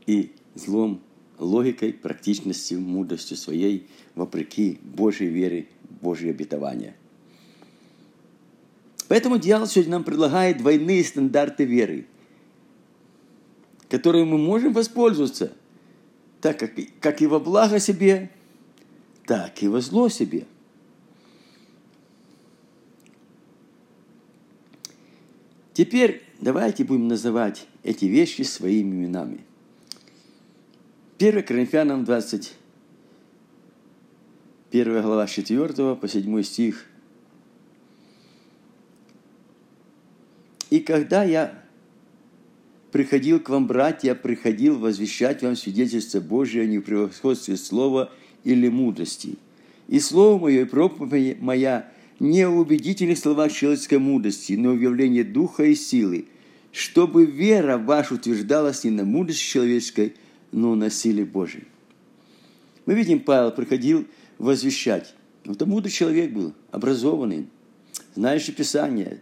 и 0.06 0.32
злом, 0.54 1.00
логикой, 1.38 1.92
практичностью, 1.92 2.80
мудростью 2.80 3.36
своей, 3.36 3.86
вопреки 4.14 4.78
Божьей 4.82 5.28
вере, 5.28 5.68
Божьей 6.00 6.30
обетования. 6.30 6.96
Поэтому 9.08 9.38
дьявол 9.38 9.66
сегодня 9.66 9.92
нам 9.92 10.04
предлагает 10.04 10.58
двойные 10.58 11.04
стандарты 11.04 11.64
веры– 11.64 12.06
которой 13.88 14.24
мы 14.24 14.38
можем 14.38 14.72
воспользоваться, 14.72 15.52
так 16.40 16.58
как, 16.58 16.72
как 17.00 17.22
и 17.22 17.26
во 17.26 17.40
благо 17.40 17.78
себе, 17.80 18.30
так 19.26 19.62
и 19.62 19.68
во 19.68 19.80
зло 19.80 20.08
себе. 20.08 20.46
Теперь 25.78 26.24
давайте 26.40 26.82
будем 26.82 27.06
называть 27.06 27.68
эти 27.84 28.06
вещи 28.06 28.42
своими 28.42 28.96
именами. 28.96 29.44
1 31.20 31.44
Коринфянам 31.44 32.04
20, 32.04 32.52
1 34.72 35.02
глава 35.02 35.28
4 35.28 35.94
по 35.94 36.08
7 36.08 36.42
стих. 36.42 36.84
«И 40.70 40.80
когда 40.80 41.22
я 41.22 41.62
приходил 42.90 43.38
к 43.38 43.48
вам, 43.48 43.68
братья, 43.68 44.16
приходил 44.16 44.80
возвещать 44.80 45.44
вам 45.44 45.54
свидетельство 45.54 46.18
Божие 46.18 46.66
не 46.66 46.78
в 46.78 46.82
превосходстве 46.82 47.56
слова 47.56 48.10
или 48.42 48.66
мудрости. 48.66 49.38
И 49.86 50.00
слово 50.00 50.40
мое, 50.40 50.62
и 50.62 50.64
проповедь 50.64 51.40
моя 51.40 51.88
не 52.18 52.48
в 52.48 52.58
убедительных 52.58 53.18
словах 53.18 53.52
человеческой 53.52 53.98
мудрости, 53.98 54.54
но 54.54 54.72
в 54.72 54.80
явлении 54.80 55.22
духа 55.22 55.64
и 55.64 55.74
силы, 55.74 56.26
чтобы 56.72 57.26
вера 57.26 57.78
ваша 57.78 58.14
утверждалась 58.14 58.84
не 58.84 58.90
на 58.90 59.04
мудрости 59.04 59.42
человеческой, 59.42 60.14
но 60.52 60.74
на 60.74 60.90
силе 60.90 61.24
Божией. 61.24 61.64
Мы 62.86 62.94
видим, 62.94 63.20
Павел 63.20 63.52
приходил 63.52 64.06
возвещать. 64.38 65.14
Это 65.44 65.66
мудрый 65.66 65.90
человек 65.90 66.32
был, 66.32 66.54
образованный, 66.70 67.46
знающий 68.14 68.52
Писание, 68.52 69.20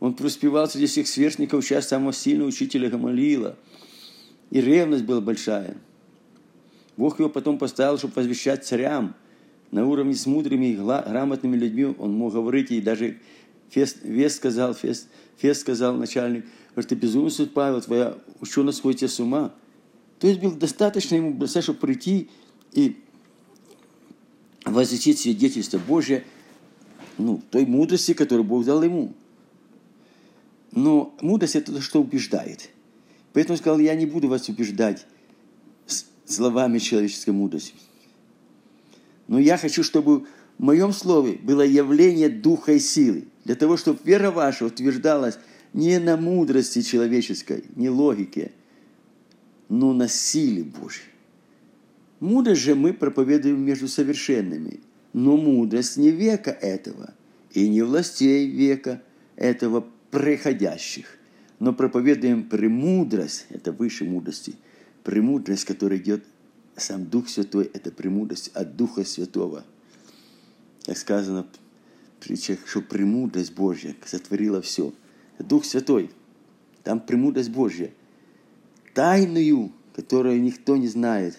он 0.00 0.14
преуспевал 0.14 0.66
среди 0.66 0.86
всех 0.86 1.06
сверстников, 1.06 1.64
часть 1.64 1.90
самого 1.90 2.12
сильного 2.14 2.48
учителя 2.48 2.88
Гамалиила. 2.88 3.56
И 4.50 4.60
ревность 4.60 5.04
была 5.04 5.20
большая. 5.20 5.76
Бог 6.96 7.20
его 7.20 7.28
потом 7.28 7.58
поставил, 7.58 7.98
чтобы 7.98 8.14
возвещать 8.14 8.64
царям. 8.64 9.14
На 9.70 9.86
уровне 9.86 10.14
с 10.14 10.26
мудрыми 10.26 10.66
и 10.66 10.76
грамотными 10.76 11.56
людьми 11.56 11.94
он 11.98 12.14
мог 12.14 12.32
говорить, 12.32 12.70
и 12.72 12.80
даже 12.80 13.18
Фест, 13.70 13.98
Вест 14.02 14.36
сказал, 14.36 14.74
Фест, 14.74 15.08
Фест 15.36 15.60
сказал 15.60 15.94
начальник, 15.96 16.44
что 16.72 16.82
ты 16.82 16.94
безумный 16.96 17.46
Павел, 17.46 17.80
твоя 17.80 18.18
ученость 18.40 18.78
сходит 18.78 19.10
с 19.10 19.20
ума. 19.20 19.54
То 20.18 20.26
есть 20.26 20.40
было 20.40 20.54
достаточно 20.54 21.14
ему, 21.14 21.46
чтобы 21.46 21.78
прийти 21.78 22.28
и 22.72 22.96
возвестить 24.64 25.18
свидетельство 25.18 25.78
Божье, 25.78 26.24
ну, 27.16 27.40
той 27.50 27.64
мудрости, 27.64 28.12
которую 28.12 28.44
Бог 28.44 28.64
дал 28.64 28.82
ему. 28.82 29.14
Но 30.72 31.14
мудрость– 31.20 31.54
это 31.56 31.72
то, 31.72 31.80
что 31.80 32.00
убеждает. 32.00 32.70
Поэтому 33.32 33.54
он 33.54 33.58
сказал, 33.58 33.78
я 33.78 33.94
не 33.94 34.06
буду 34.06 34.28
вас 34.28 34.48
убеждать 34.48 35.06
словами 36.24 36.78
человеческой 36.78 37.30
мудрости. 37.30 37.74
Но 39.30 39.38
я 39.38 39.56
хочу, 39.56 39.84
чтобы 39.84 40.26
в 40.58 40.62
моем 40.62 40.92
слове 40.92 41.38
было 41.40 41.62
явление 41.62 42.28
духа 42.28 42.72
и 42.72 42.80
силы, 42.80 43.28
для 43.44 43.54
того, 43.54 43.76
чтобы 43.76 44.00
вера 44.02 44.32
ваша 44.32 44.66
утверждалась 44.66 45.38
не 45.72 46.00
на 46.00 46.16
мудрости 46.16 46.82
человеческой, 46.82 47.62
не 47.76 47.88
логике, 47.88 48.50
но 49.68 49.92
на 49.92 50.08
силе 50.08 50.64
Божьей. 50.64 51.04
Мудрость 52.18 52.62
же 52.62 52.74
мы 52.74 52.92
проповедуем 52.92 53.64
между 53.64 53.86
совершенными, 53.86 54.80
но 55.12 55.36
мудрость 55.36 55.96
не 55.96 56.10
века 56.10 56.50
этого, 56.50 57.14
и 57.52 57.68
не 57.68 57.82
властей 57.82 58.48
века– 58.50 59.00
этого 59.36 59.86
приходящих. 60.10 61.06
Но 61.60 61.72
проповедуем 61.72 62.48
премудрость, 62.48 63.46
это 63.50 63.70
выше 63.70 64.04
мудрости, 64.04 64.56
премудрость, 65.04 65.66
которая 65.66 66.00
идет 66.00 66.24
сам 66.76 67.06
Дух 67.06 67.28
Святой, 67.28 67.70
это 67.72 67.90
премудрость 67.90 68.48
от 68.54 68.76
Духа 68.76 69.04
Святого. 69.04 69.64
Как 70.84 70.96
сказано 70.96 71.46
в 72.18 72.24
притчах, 72.24 72.66
что 72.66 72.80
премудрость 72.80 73.54
Божья 73.54 73.94
сотворила 74.04 74.62
все. 74.62 74.92
Дух 75.38 75.64
Святой, 75.64 76.10
там 76.82 77.00
премудрость 77.00 77.50
Божья. 77.50 77.92
Тайную, 78.94 79.72
которую 79.94 80.42
никто 80.42 80.76
не 80.76 80.88
знает, 80.88 81.38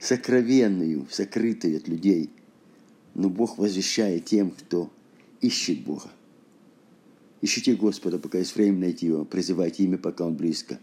сокровенную, 0.00 1.06
сокрытую 1.10 1.76
от 1.76 1.88
людей. 1.88 2.30
Но 3.14 3.28
Бог 3.28 3.58
возвещает 3.58 4.24
тем, 4.24 4.50
кто 4.50 4.90
ищет 5.40 5.84
Бога. 5.84 6.10
Ищите 7.40 7.74
Господа, 7.74 8.18
пока 8.18 8.38
есть 8.38 8.54
время 8.56 8.78
найти 8.78 9.06
Его, 9.06 9.24
призывайте 9.24 9.84
имя, 9.84 9.98
пока 9.98 10.24
Он 10.24 10.34
близко. 10.34 10.78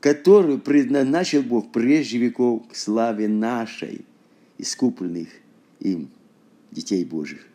Которую 0.00 0.58
предназначил 0.58 1.42
Бог 1.42 1.72
прежде 1.72 2.18
веков 2.18 2.66
к 2.68 2.74
славе 2.74 3.28
нашей, 3.28 4.04
искупленных 4.56 5.28
им, 5.80 6.10
детей 6.70 7.04
Божьих. 7.04 7.46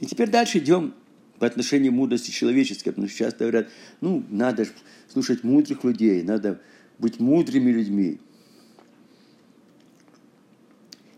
И 0.00 0.06
теперь 0.06 0.28
дальше 0.28 0.58
идем 0.58 0.94
по 1.38 1.46
отношению 1.46 1.92
мудрости 1.92 2.30
человеческой, 2.30 2.90
потому 2.90 3.08
что 3.08 3.18
часто 3.18 3.38
говорят, 3.38 3.68
ну, 4.00 4.24
надо 4.30 4.66
слушать 5.08 5.44
мудрых 5.44 5.84
людей, 5.84 6.22
надо 6.22 6.60
быть 6.98 7.20
мудрыми 7.20 7.70
людьми. 7.70 8.18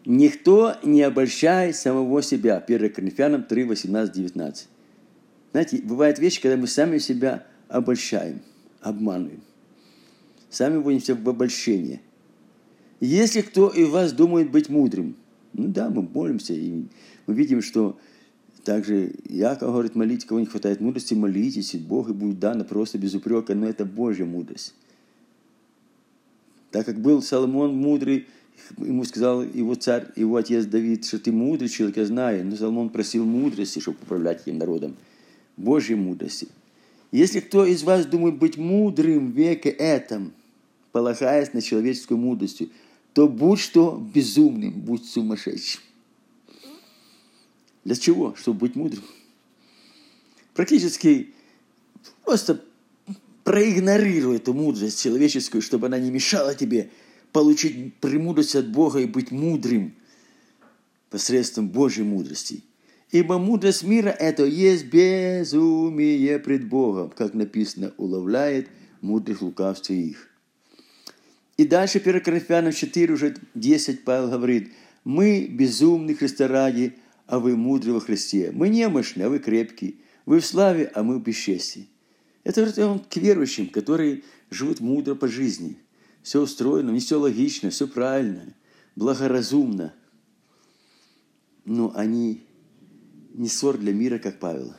Никто 0.05 0.77
не 0.83 1.03
обольщает 1.03 1.77
самого 1.77 2.23
себя. 2.23 2.59
1 2.59 2.93
Коринфянам 2.93 3.45
3, 3.45 3.65
18, 3.65 4.15
19. 4.15 4.69
Знаете, 5.53 5.77
бывают 5.83 6.19
вещи, 6.19 6.43
когда 6.43 6.59
мы 6.59 6.67
сами 6.67 6.99
себя 6.99 7.47
обольщаем, 7.75 8.41
обманываем. 8.81 9.41
Сами 10.49 10.77
вводимся 10.77 11.17
в 11.17 11.29
обольщение. 11.29 12.01
Если 13.01 13.41
кто 13.41 13.69
из 13.69 13.89
вас 13.89 14.13
думает 14.13 14.53
быть 14.53 14.69
мудрым, 14.69 15.17
ну 15.53 15.67
да, 15.67 15.91
мы 15.91 16.03
молимся, 16.03 16.55
и 16.55 16.85
мы 17.27 17.35
видим, 17.35 17.63
что 17.63 17.99
также 18.63 19.13
Яков 19.29 19.73
говорит, 19.73 19.97
молитесь, 19.97 20.25
кого 20.25 20.41
не 20.41 20.47
хватает 20.47 20.81
мудрости, 20.81 21.15
молитесь, 21.15 21.75
и 21.75 21.79
Бог 21.79 22.09
и 22.09 22.13
будет 22.13 22.39
дано 22.39 22.65
просто 22.65 22.97
без 22.97 23.15
упрека, 23.15 23.55
но 23.55 23.69
это 23.69 23.85
Божья 23.85 24.25
мудрость. 24.25 24.75
Так 26.71 26.87
как 26.87 27.01
был 27.01 27.23
Соломон 27.23 27.75
мудрый, 27.75 28.29
ему 28.79 29.05
сказал 29.05 29.43
его 29.43 29.75
царь, 29.75 30.07
его 30.15 30.37
отец 30.37 30.65
Давид, 30.65 31.05
что 31.05 31.19
ты 31.19 31.33
мудрый 31.33 31.69
человек, 31.69 31.97
я 31.97 32.07
знаю. 32.07 32.47
Но 32.47 32.57
Соломон 32.57 32.91
просил 32.91 33.25
мудрости, 33.25 33.81
чтобы 33.81 33.99
управлять 34.03 34.43
этим 34.43 34.59
народом. 34.59 34.97
Божьей 35.57 35.97
мудрости. 35.97 36.49
Если 37.15 37.39
кто 37.39 37.65
из 37.65 37.85
вас 37.85 38.07
думает 38.07 38.39
быть 38.39 38.57
мудрым 38.57 39.31
в 39.31 39.37
веке 39.37 39.69
этом, 39.69 40.33
полагаясь 40.91 41.53
на 41.53 41.63
человеческую 41.63 42.19
мудрость, 42.19 42.63
то 43.13 43.29
будь 43.29 43.61
что 43.61 44.05
безумным, 44.13 44.73
будь 44.73 45.07
сумасшедшим. 45.07 45.81
Для 47.85 47.95
чего? 47.95 48.35
Чтобы 48.35 48.61
быть 48.61 48.75
мудрым. 48.75 49.05
Практически 50.55 51.33
просто 52.25 52.61
проигнорируй 53.45 54.39
эту 54.39 54.53
мудрость 54.53 55.01
человеческую, 55.01 55.63
чтобы 55.63 55.87
она 55.87 56.01
не 56.01 56.11
мешала 56.11 56.55
тебе– 56.57 56.91
получить 57.33 57.95
премудрость 57.97 58.55
от 58.55 58.69
Бога 58.71 59.01
и 59.01 59.07
быть 59.07 59.33
мудрым 59.33 59.95
посредством 61.11 61.69
Божьей 61.69 62.05
мудрости. 62.05 62.63
Ибо 63.15 63.39
мудрость 63.39 63.85
мира 63.85 64.09
это 64.09 64.45
есть 64.45 64.87
безумие 64.87 66.41
пред 66.41 66.67
Богом, 66.69 67.11
как 67.11 67.33
написано, 67.33 67.93
уловляет 67.97 68.69
мудрых 69.03 69.41
лукавстве 69.41 70.01
их. 70.01 70.29
И 71.57 71.65
дальше 71.65 71.99
1 71.99 72.21
Коринфянам 72.23 72.73
4, 72.73 73.15
уже 73.15 73.37
10 73.55 74.03
Павел 74.03 74.31
говорит, 74.31 74.73
мы 75.05 75.47
безумны 75.47 76.17
Христа 76.17 76.49
ради, 76.49 76.95
а 77.29 77.39
вы 77.39 77.57
мудры 77.57 77.93
во 77.93 78.01
Христе. 78.01 78.51
Мы 78.53 78.69
немощны, 78.69 79.23
а 79.23 79.29
вы 79.29 79.39
крепкие. 79.39 79.95
Вы 80.27 80.41
в 80.41 80.47
славе, 80.47 80.91
а 80.93 81.05
мы 81.05 81.21
в 81.21 81.23
бесчестии. 81.23 81.89
Это 82.43 82.69
он 82.85 82.99
к 82.99 83.17
верующим, 83.17 83.69
которые 83.69 84.25
живут 84.51 84.81
мудро 84.81 85.15
по 85.15 85.29
жизни– 85.29 85.79
все 86.25 86.41
устроено, 86.41 86.91
не 86.91 87.01
все 87.01 87.21
логично, 87.21 87.69
все 87.69 87.87
правильно, 87.87 88.55
благоразумно. 88.97 89.93
Но 91.67 91.93
они 91.95 92.43
не 93.35 93.49
ссор 93.49 93.77
для 93.77 93.93
мира, 93.93 94.19
как 94.19 94.39
Павел, 94.39 94.75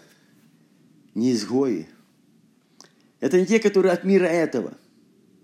не 1.13 1.31
изгои. 1.31 1.87
Это 3.19 3.39
не 3.39 3.45
те, 3.45 3.59
которые 3.59 3.93
от 3.93 4.03
мира 4.03 4.25
этого. 4.25 4.77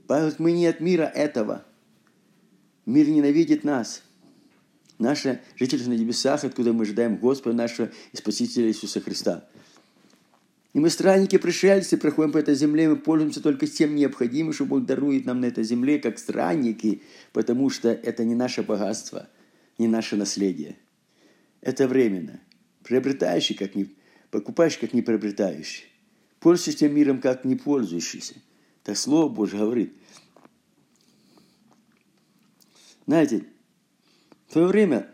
Павел, 0.08 0.34
мы 0.40 0.52
не 0.52 0.66
от 0.66 0.80
мира 0.80 1.04
этого. 1.04 1.64
Мир 2.86 3.08
ненавидит 3.08 3.64
нас. 3.64 4.02
Наше 4.98 5.42
жительство 5.56 5.90
на 5.90 5.96
небесах, 5.96 6.44
откуда 6.44 6.74
мы 6.74 6.84
ожидаем 6.84 7.18
Господа 7.18 7.56
нашего 7.56 7.92
и 8.12 8.18
Спасителя 8.18 8.68
Иисуса 8.68 9.00
Христа– 9.00 9.48
и 10.74 10.80
мы 10.80 10.90
странники, 10.90 11.38
пришельцы, 11.38 11.98
проходим 11.98 12.32
по 12.32 12.38
этой 12.38 12.56
земле, 12.56 12.88
мы 12.88 12.96
пользуемся 12.96 13.42
только 13.42 13.68
тем 13.68 13.94
необходимым, 13.94 14.54
что 14.54 14.66
Бог 14.66 14.86
дарует 14.86 15.26
нам 15.26 15.42
на 15.42 15.46
этой 15.46 15.66
земле, 15.66 16.00
как 16.00 16.18
странники, 16.18 17.02
потому 17.34 17.70
что 17.70 17.90
это 17.90 18.24
не 18.24 18.36
наше 18.36 18.64
богатство, 18.64 19.28
не 19.78 19.88
наше 19.88 20.16
наследие. 20.16 20.78
Это 21.60 21.90
временно. 21.90 22.40
Приобретающий, 22.84 23.56
как 23.56 23.76
не 23.76 23.96
покупающий, 24.30 24.80
как 24.80 24.94
не 24.94 25.02
приобретающий. 25.02 25.86
Пользуешься 26.40 26.90
миром, 26.90 27.22
как 27.22 27.46
не 27.46 27.56
пользующийся. 27.56 28.36
Так 28.84 28.98
Слово 28.98 29.30
Божье 29.30 29.60
говорит. 29.60 29.94
Знаете, 33.06 33.46
в 34.48 34.54
свое 34.54 34.68
время 34.68 35.10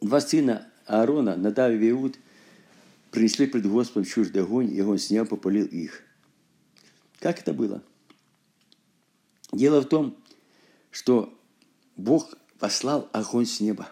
два 0.00 0.20
сына 0.20 0.70
Аарона, 0.86 1.36
Надав 1.36 1.72
и 1.72 1.90
Иуд– 1.90 2.18
принесли 3.12 3.46
пред 3.46 3.66
Господом 3.66 4.04
чуждый 4.04 4.42
огонь, 4.42 4.74
и 4.74 4.80
он 4.80 4.98
с 4.98 5.10
неба 5.10 5.26
попалил 5.26 5.66
их. 5.66 6.02
Как 7.20 7.38
это 7.38 7.52
было? 7.52 7.84
Дело 9.52 9.82
в 9.82 9.84
том, 9.84 10.16
что 10.90 11.38
Бог 11.96 12.34
послал 12.58 13.08
огонь 13.12 13.46
с 13.46 13.60
неба. 13.60 13.88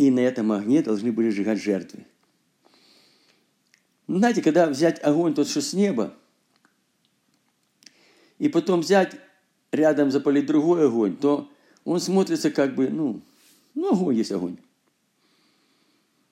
И 0.00 0.10
на 0.10 0.20
этом 0.20 0.50
огне 0.50 0.80
должны 0.80 1.12
были 1.12 1.28
сжигать 1.28 1.60
жертвы. 1.60 2.06
Знаете, 4.08 4.40
когда 4.40 4.66
взять 4.66 4.98
огонь 5.04 5.34
тот, 5.34 5.46
что 5.46 5.60
с 5.60 5.74
неба, 5.74 6.14
и 8.38 8.48
потом 8.48 8.80
взять 8.80 9.14
рядом 9.72 10.10
запалить 10.10 10.46
другой 10.46 10.86
огонь, 10.86 11.18
то 11.18 11.52
он 11.84 12.00
смотрится 12.00 12.50
как 12.50 12.74
бы, 12.74 12.88
ну, 12.88 13.20
ну 13.74 13.92
огонь 13.92 14.16
есть 14.16 14.32
огонь. 14.32 14.56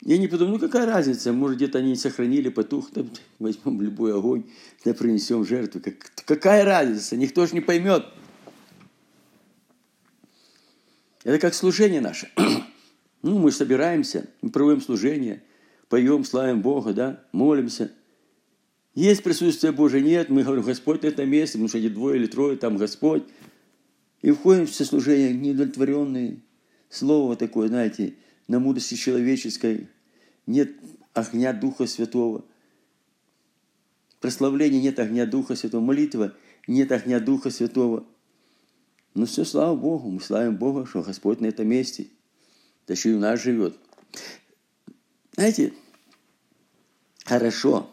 Я 0.01 0.17
не 0.17 0.29
подумал, 0.29 0.55
ну 0.55 0.59
какая 0.59 0.87
разница, 0.87 1.35
может 1.35 1.59
где-то 1.59 1.77
они 1.77 1.95
сохранили, 1.95 2.49
потух, 2.49 2.91
там, 2.91 3.11
возьмем 3.39 3.83
любой 3.83 4.17
огонь, 4.17 4.45
да 4.83 4.95
принесем 4.95 5.45
жертву. 5.45 5.83
Как, 5.83 6.11
какая 6.25 6.65
разница, 6.65 7.19
никто 7.19 7.45
же 7.45 7.53
не 7.53 7.61
поймет. 7.61 8.07
Это 11.23 11.39
как 11.39 11.53
служение 11.53 12.01
наше. 12.01 12.31
ну, 13.23 13.39
мы 13.39 13.51
собираемся, 13.51 14.29
мы 14.43 14.51
проводим 14.51 14.81
служение, 14.81 15.43
поем, 15.89 16.25
славим 16.25 16.63
Бога, 16.63 16.93
да, 16.93 17.25
молимся. 17.33 17.91
Есть 18.95 19.23
присутствие 19.23 19.73
Божие, 19.73 20.03
нет, 20.03 20.29
мы 20.29 20.43
говорим, 20.43 20.65
Господь 20.65 21.03
на 21.03 21.09
этом 21.09 21.29
месте, 21.29 21.55
потому 21.55 21.69
что 21.69 21.79
эти 21.79 21.89
двое 21.89 22.17
или 22.19 22.27
трое, 22.27 22.57
там 22.57 22.77
Господь. 22.77 23.23
И 24.23 24.31
входим 24.31 24.67
в 24.67 24.71
все 24.71 24.85
служение 24.85 25.33
неудовлетворенные. 25.33 26.43
Слово 26.89 27.37
такое, 27.37 27.69
знаете, 27.69 28.15
на 28.49 28.59
мудрости 28.59 28.95
человеческой, 28.95 29.89
нет 30.47 30.73
огня 31.13 31.53
Духа 31.53 31.87
Святого. 31.87 32.45
Прославление 34.21 34.81
нет 34.81 34.99
огня 34.99 35.27
Духа 35.27 35.55
Святого. 35.55 35.83
Молитва 35.85 36.35
нет 36.67 36.91
огня 36.91 37.21
Духа 37.21 37.51
Святого. 37.51 38.07
Но 39.15 39.27
все, 39.27 39.45
слава 39.45 39.77
Богу, 39.77 40.11
мы 40.11 40.21
славим 40.21 40.57
Бога, 40.57 40.87
что 40.87 41.03
Господь 41.03 41.41
на 41.41 41.47
этом 41.47 41.69
месте. 41.69 42.09
Да 42.89 42.95
еще 42.95 43.11
и 43.11 43.15
у 43.15 43.21
нас 43.21 43.41
живет. 43.41 43.77
Знаете, 45.35 45.75
хорошо 47.25 47.89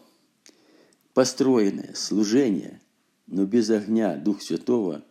построенное 1.12 1.94
служение, 1.94 2.80
но 3.26 3.44
без 3.44 3.70
огня 3.70 4.16
Духа 4.16 4.42
Святого 4.42 5.04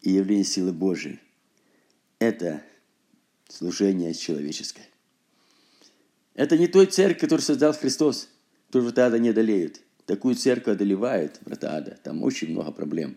и 0.00 0.10
явления 0.10 0.44
силы 0.44 0.72
Божией– 0.72 1.20
это– 2.18 2.62
служение 3.48 4.14
человеческое. 4.14 4.88
Это 6.34 6.56
не 6.58 6.66
той 6.66 6.86
церковь, 6.86 7.20
которую 7.20 7.42
создал 7.42 7.72
Христос, 7.74 8.28
которую 8.66 8.88
врата 8.88 9.06
ада 9.06 9.18
не 9.18 9.28
одолеют. 9.28 9.80
Такую 10.06 10.34
церковь 10.34 10.74
одолевает 10.74 11.40
врата 11.42 11.76
ада. 11.76 11.98
Там 12.02 12.22
очень 12.22 12.50
много 12.50 12.72
проблем. 12.72 13.16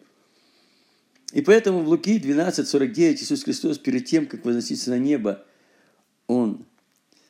И 1.32 1.42
поэтому 1.42 1.82
в 1.82 1.88
Луки 1.88 2.20
12:49 2.20 3.16
Иисус 3.16 3.44
Христос 3.44 3.78
перед 3.78 4.06
тем, 4.06 4.26
как 4.26 4.46
возноситься 4.46 4.90
на 4.90 4.98
небо, 4.98 5.46
Он 6.30 6.64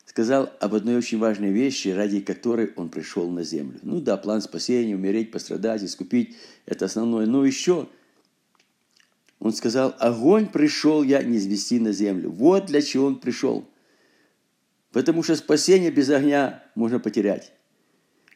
сказал 0.06 0.52
об 0.60 0.76
одной 0.76 0.98
очень 0.98 1.20
важной 1.20 1.52
вещи, 1.52 1.88
ради 1.88 2.20
которой 2.20 2.74
он 2.76 2.90
пришел 2.90 3.30
на 3.30 3.44
землю. 3.44 3.80
Ну 3.82 4.02
да, 4.02 4.18
план 4.18 4.42
спасения, 4.42 4.94
умереть, 4.94 5.32
пострадать, 5.32 5.82
искупить– 5.84 6.36
это 6.66 6.84
основное. 6.84 7.26
Но 7.26 7.46
еще 7.46 7.88
он 9.40 9.54
сказал, 9.54 9.96
огонь 10.00 10.48
пришел 10.48 11.02
я 11.02 11.24
не 11.24 11.38
извести 11.38 11.80
на 11.80 11.94
землю. 11.94 12.30
Вот 12.30 12.66
для 12.66 12.82
чего 12.82 13.06
он 13.06 13.22
пришел. 13.22 13.66
Потому 14.92 15.24
что 15.24 15.38
спасение 15.38 15.92
без 15.92 16.10
огня 16.10 16.62
можно 16.76 17.00
потерять. 17.00 17.54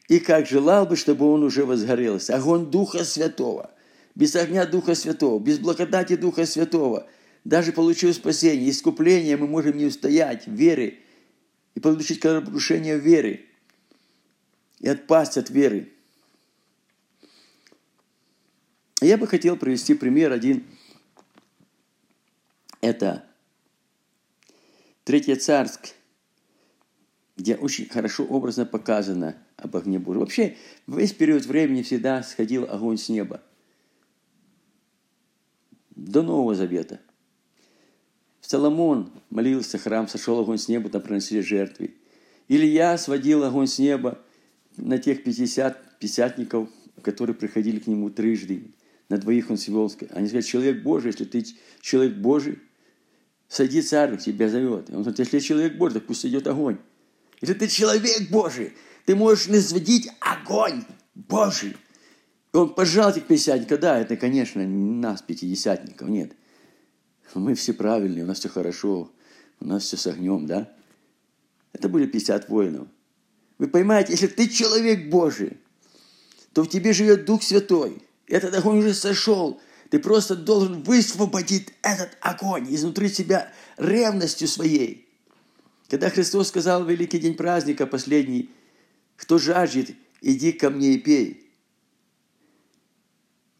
И 0.07 0.19
как 0.19 0.47
желал 0.47 0.85
бы, 0.85 0.95
чтобы 0.95 1.25
он 1.25 1.43
уже 1.43 1.65
возгорелся. 1.65 2.37
Огонь 2.37 2.71
Духа 2.71 3.03
Святого. 3.03 3.71
Без 4.15 4.33
огня 4.37 4.65
Духа 4.65 4.95
Святого, 4.95 5.43
без 5.43 5.59
благодати 5.59 6.15
Духа 6.15 6.45
Святого. 6.45 7.05
Даже 7.43 7.73
получив 7.73 8.15
спасение, 8.15 8.69
искупление, 8.69 9.35
мы 9.35 9.47
можем 9.47 9.77
не 9.77 9.85
устоять 9.85 10.47
в 10.47 10.53
вере 10.53 10.99
и 11.75 11.79
получить 11.79 12.23
разрушение 12.23 12.97
веры 12.97 13.45
и 14.79 14.87
отпасть 14.87 15.37
от 15.37 15.49
веры. 15.49 15.91
Я 19.01 19.17
бы 19.17 19.27
хотел 19.27 19.57
привести 19.57 19.93
пример 19.93 20.31
один. 20.31 20.65
Это 22.79 23.25
Третье 25.03 25.35
Царск, 25.35 25.95
где 27.35 27.55
очень 27.57 27.89
хорошо 27.89 28.23
образно 28.23 28.65
показано 28.65 29.35
об 29.57 29.75
огне 29.75 29.99
Божьем. 29.99 30.21
Вообще, 30.21 30.55
весь 30.87 31.11
период 31.11 31.45
времени 31.45 31.81
всегда 31.81 32.23
сходил 32.23 32.63
огонь 32.69 32.97
с 32.97 33.09
неба. 33.09 33.41
До 35.91 36.21
Нового 36.21 36.55
Завета– 36.55 37.01
Соломон 38.45 39.09
молился, 39.29 39.77
храм 39.77 40.07
сошел 40.07 40.39
огонь 40.39 40.57
с 40.57 40.67
неба, 40.67 40.89
там 40.89 41.01
приносили 41.01 41.39
жертвы. 41.39 41.95
Илья 42.49 42.97
сводил 42.97 43.43
огонь 43.43 43.67
с 43.67 43.79
неба 43.79 44.19
на 44.75 44.97
тех 44.97 45.23
50 45.23 45.97
пятидесятников, 45.99 46.67
которые 47.01 47.35
приходили 47.35 47.79
к 47.79 47.87
нему 47.87 48.09
трижды. 48.09 48.73
На 49.07 49.17
двоих 49.17 49.49
он 49.49 49.57
свел. 49.57 49.91
Они 50.11 50.27
сказали, 50.27 50.45
человек 50.45 50.83
Божий, 50.83 51.11
если 51.11 51.23
ты 51.23 51.45
человек 51.79 52.15
Божий, 52.15 52.59
сойди 53.47 53.81
царь, 53.81 54.17
тебя 54.17 54.49
зовет. 54.49 54.89
Он 54.89 55.03
говорит, 55.03 55.19
если 55.19 55.39
человек 55.39 55.77
Божий, 55.77 55.99
так 55.99 56.07
пусть 56.07 56.25
идет 56.25 56.45
огонь. 56.47 56.77
Если 57.39 57.53
ты 57.53 57.67
человек 57.69 58.29
Божий, 58.29 58.73
ты 59.05 59.15
можешь 59.15 59.47
насводить 59.47 60.09
огонь 60.19 60.83
Божий. 61.15 61.77
И 62.53 62.57
он 62.57 62.73
пожал 62.73 63.09
этих 63.11 63.23
пятидесятников. 63.23 63.79
Да, 63.79 63.99
это, 63.99 64.17
конечно, 64.17 64.59
не 64.65 64.95
нас, 64.95 65.21
пятидесятников, 65.21 66.09
нет 66.09 66.33
мы 67.39 67.55
все 67.55 67.73
правильные, 67.73 68.23
у 68.23 68.27
нас 68.27 68.39
все 68.39 68.49
хорошо, 68.49 69.11
у 69.59 69.65
нас 69.65 69.83
все 69.83 69.97
с 69.97 70.07
огнем, 70.07 70.45
да? 70.45 70.71
Это 71.71 71.89
были 71.89 72.05
50 72.05 72.49
воинов. 72.49 72.87
Вы 73.57 73.67
понимаете, 73.67 74.13
если 74.13 74.27
ты 74.27 74.47
человек 74.47 75.09
Божий, 75.09 75.57
то 76.53 76.63
в 76.63 76.69
тебе 76.69 76.93
живет 76.93 77.25
Дух 77.25 77.43
Святой. 77.43 78.01
Этот 78.27 78.55
огонь 78.55 78.79
уже 78.79 78.93
сошел. 78.93 79.59
Ты 79.89 79.99
просто 79.99 80.35
должен 80.35 80.83
высвободить 80.83 81.69
этот 81.81 82.17
огонь 82.21 82.73
изнутри 82.73 83.09
себя 83.09 83.51
ревностью 83.77 84.47
своей. 84.47 85.07
Когда 85.87 86.09
Христос 86.09 86.47
сказал 86.47 86.83
в 86.83 86.89
Великий 86.89 87.19
день 87.19 87.35
праздника, 87.35 87.85
последний, 87.85 88.49
кто 89.15 89.37
жаждет, 89.37 89.91
иди 90.21 90.51
ко 90.51 90.69
мне 90.69 90.93
и 90.93 90.97
пей. 90.97 91.51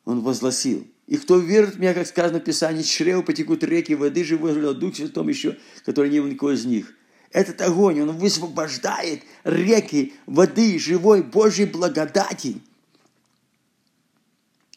Он 0.05 0.21
возгласил, 0.21 0.88
и 1.07 1.17
кто 1.17 1.37
верит 1.37 1.75
в 1.75 1.79
меня, 1.79 1.93
как 1.93 2.07
сказано 2.07 2.39
в 2.39 2.43
Писании, 2.43 2.81
чрево 2.81 3.21
потекут 3.21 3.63
реки 3.63 3.93
воды 3.93 4.23
живой, 4.23 4.53
Дух 4.73 4.95
Святом 4.95 5.27
еще, 5.27 5.57
который 5.85 6.09
не 6.09 6.21
был 6.21 6.27
никого 6.27 6.51
из 6.51 6.65
них. 6.65 6.93
Этот 7.31 7.61
огонь, 7.61 7.99
он 8.01 8.17
высвобождает 8.17 9.23
реки 9.43 10.13
воды 10.25 10.79
живой 10.79 11.23
Божьей 11.23 11.65
благодати, 11.65 12.61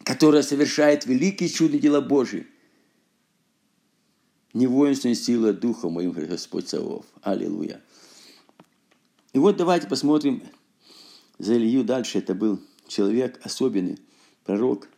которая 0.02 0.42
совершает 0.42 1.06
великие 1.06 1.48
чудные 1.48 1.78
дела 1.78 2.00
Божьи. 2.00 2.46
Не 4.52 4.66
воинственной 4.66 5.14
силой, 5.14 5.50
а 5.50 5.52
Духа 5.52 5.90
моим, 5.90 6.12
Господь 6.12 6.68
Савов. 6.68 7.04
Аллилуйя. 7.20 7.82
И 9.34 9.38
вот 9.38 9.58
давайте 9.58 9.86
посмотрим 9.86 10.42
за 11.38 11.56
Илью 11.56 11.84
дальше. 11.84 12.18
Это 12.18 12.34
был 12.34 12.58
человек 12.88 13.38
особенный, 13.44 13.98
пророк– 14.44 14.88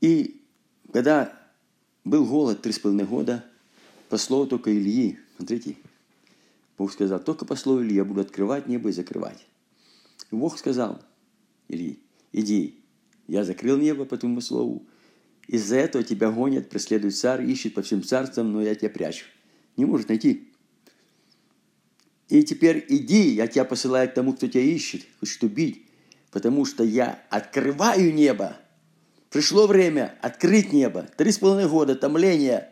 И 0.00 0.40
когда 0.92 1.38
был 2.04 2.24
голод 2.24 2.62
три 2.62 2.72
с 2.72 2.78
половиной 2.78 3.06
года, 3.06 3.44
по 4.08 4.16
слову 4.16 4.46
только 4.46 4.72
Ильи, 4.72 5.18
смотрите, 5.36 5.76
Бог 6.76 6.92
сказал, 6.92 7.20
только 7.20 7.44
по 7.44 7.56
слову 7.56 7.82
Ильи 7.82 7.96
я 7.96 8.04
буду 8.04 8.20
открывать 8.20 8.68
небо 8.68 8.88
и 8.88 8.92
закрывать. 8.92 9.46
И 10.30 10.36
Бог 10.36 10.58
сказал 10.58 11.02
Ильи, 11.68 11.98
иди, 12.32 12.78
я 13.26 13.44
закрыл 13.44 13.76
небо 13.76 14.04
по 14.04 14.16
твоему 14.16 14.40
слову, 14.40 14.86
из-за 15.46 15.76
этого 15.76 16.04
тебя 16.04 16.30
гонят, 16.30 16.68
преследует 16.68 17.16
царь, 17.16 17.50
ищет 17.50 17.74
по 17.74 17.82
всем 17.82 18.02
царствам, 18.02 18.52
но 18.52 18.62
я 18.62 18.74
тебя 18.74 18.90
прячу. 18.90 19.24
Не 19.76 19.86
может 19.86 20.08
найти. 20.08 20.48
И 22.28 22.42
теперь 22.42 22.84
иди, 22.88 23.30
я 23.30 23.46
тебя 23.46 23.64
посылаю 23.64 24.10
к 24.10 24.14
тому, 24.14 24.34
кто 24.34 24.46
тебя 24.46 24.60
ищет, 24.60 25.06
хочет 25.18 25.42
убить, 25.42 25.86
потому 26.30 26.66
что 26.66 26.84
я 26.84 27.22
открываю 27.30 28.12
небо, 28.12 28.58
Пришло 29.30 29.66
время 29.66 30.16
открыть 30.22 30.72
небо. 30.72 31.06
Три 31.16 31.32
с 31.32 31.38
половиной 31.38 31.68
года 31.68 31.94
томления. 31.94 32.70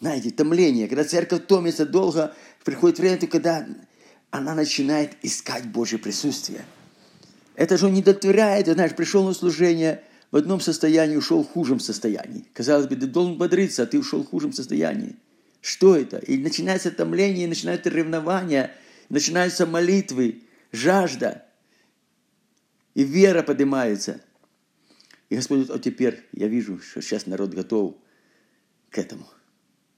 Знаете, 0.00 0.30
томление. 0.30 0.88
Когда 0.88 1.04
церковь 1.04 1.46
томится 1.46 1.86
долго, 1.86 2.34
приходит 2.64 2.98
время, 2.98 3.18
когда 3.26 3.66
она 4.30 4.54
начинает 4.54 5.16
искать 5.22 5.66
Божье 5.66 5.98
присутствие. 5.98 6.64
Это 7.54 7.78
же 7.78 7.86
он 7.86 7.92
не 7.92 8.02
дотворяет. 8.02 8.66
Знаешь, 8.66 8.96
пришел 8.96 9.24
на 9.24 9.32
служение 9.32 10.02
в 10.32 10.36
одном 10.36 10.60
состоянии, 10.60 11.14
ушел 11.14 11.44
в 11.44 11.48
хужем 11.48 11.78
состоянии. 11.78 12.44
Казалось 12.52 12.88
бы, 12.88 12.96
ты 12.96 13.06
должен 13.06 13.38
бодриться, 13.38 13.84
а 13.84 13.86
ты 13.86 14.00
ушел 14.00 14.24
в 14.24 14.26
хужем 14.26 14.52
состоянии. 14.52 15.14
Что 15.60 15.94
это? 15.94 16.18
И 16.18 16.36
начинается 16.36 16.90
томление, 16.90 17.44
и 17.44 17.48
начинается 17.48 17.88
ревнование, 17.88 18.72
начинаются 19.08 19.64
молитвы, 19.64 20.42
жажда 20.72 21.44
и 22.94 23.02
вера 23.02 23.42
поднимается. 23.42 24.20
И 25.28 25.36
Господь 25.36 25.56
говорит, 25.56 25.72
вот 25.72 25.82
теперь 25.82 26.24
я 26.32 26.48
вижу, 26.48 26.78
что 26.80 27.02
сейчас 27.02 27.26
народ 27.26 27.50
готов 27.50 27.96
к 28.90 28.98
этому. 28.98 29.26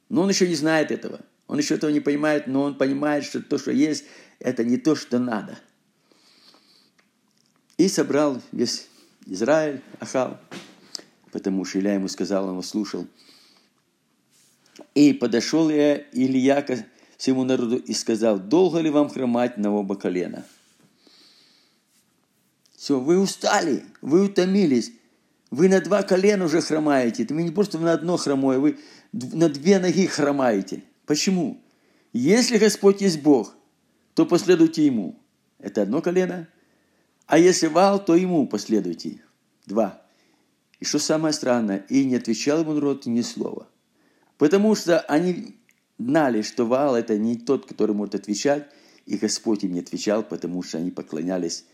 Но 0.08 0.22
он 0.22 0.28
еще 0.28 0.48
не 0.48 0.54
знает 0.54 0.90
этого. 0.90 1.20
Он 1.46 1.58
еще 1.58 1.74
этого 1.74 1.90
не 1.90 2.00
понимает, 2.00 2.46
но 2.46 2.62
он 2.62 2.76
понимает, 2.76 3.24
что 3.24 3.42
то, 3.42 3.58
что 3.58 3.70
есть, 3.70 4.04
это 4.38 4.64
не 4.64 4.78
то, 4.78 4.94
что 4.96 5.18
надо. 5.18 5.58
И 7.76 7.88
собрал 7.88 8.40
весь 8.52 8.88
Израиль, 9.26 9.82
Ахав, 10.00 10.38
потому 11.30 11.64
что 11.64 11.78
Илья 11.78 11.94
ему 11.94 12.08
сказал, 12.08 12.44
он 12.44 12.52
его 12.52 12.62
слушал. 12.62 13.06
И 14.94 15.12
подошел 15.12 15.68
я 15.68 15.98
Илья 16.12 16.62
к 16.62 16.86
всему 17.18 17.44
народу 17.44 17.76
и 17.76 17.92
сказал, 17.92 18.38
долго 18.38 18.80
ли 18.80 18.90
вам 18.90 19.10
хромать 19.10 19.58
на 19.58 19.70
оба 19.72 19.96
колена– 19.96 20.44
все, 22.76 23.00
вы 23.00 23.18
устали, 23.18 23.84
вы 24.02 24.24
утомились. 24.24 24.92
Вы 25.50 25.68
на 25.68 25.80
два 25.80 26.02
колена 26.02 26.44
уже 26.44 26.60
хромаете. 26.60 27.26
Вы 27.30 27.42
не 27.42 27.50
просто 27.50 27.78
на 27.78 27.92
одно 27.92 28.16
хромое, 28.16 28.58
вы 28.58 28.78
на 29.12 29.48
две 29.48 29.78
ноги 29.78 30.06
хромаете. 30.06 30.82
Почему? 31.06 31.62
Если 32.12 32.58
Господь 32.58 33.00
есть 33.00 33.22
Бог, 33.22 33.54
то 34.14 34.26
последуйте 34.26 34.84
Ему. 34.84 35.18
Это 35.58 35.82
одно 35.82 36.02
колено. 36.02 36.48
А 37.26 37.38
если 37.38 37.68
вал, 37.68 38.04
то 38.04 38.14
Ему 38.14 38.46
последуйте. 38.46 39.22
Два. 39.64 40.02
И 40.78 40.84
что 40.84 40.98
самое 40.98 41.32
странное, 41.32 41.78
и 41.88 42.04
не 42.04 42.16
отвечал 42.16 42.60
ему 42.60 42.74
народ 42.74 43.06
ни 43.06 43.22
слова. 43.22 43.68
Потому 44.36 44.74
что 44.74 45.00
они 45.00 45.56
знали, 45.98 46.42
что 46.42 46.66
Ваал– 46.66 46.94
это 46.96 47.16
не 47.16 47.36
тот, 47.36 47.66
который 47.66 47.96
может 47.96 48.14
отвечать, 48.14 48.68
и 49.06 49.16
Господь 49.16 49.64
им 49.64 49.72
не 49.72 49.80
отвечал, 49.80 50.22
потому 50.22 50.62
что 50.62 50.76
они 50.76 50.90
поклонялись 50.90 51.64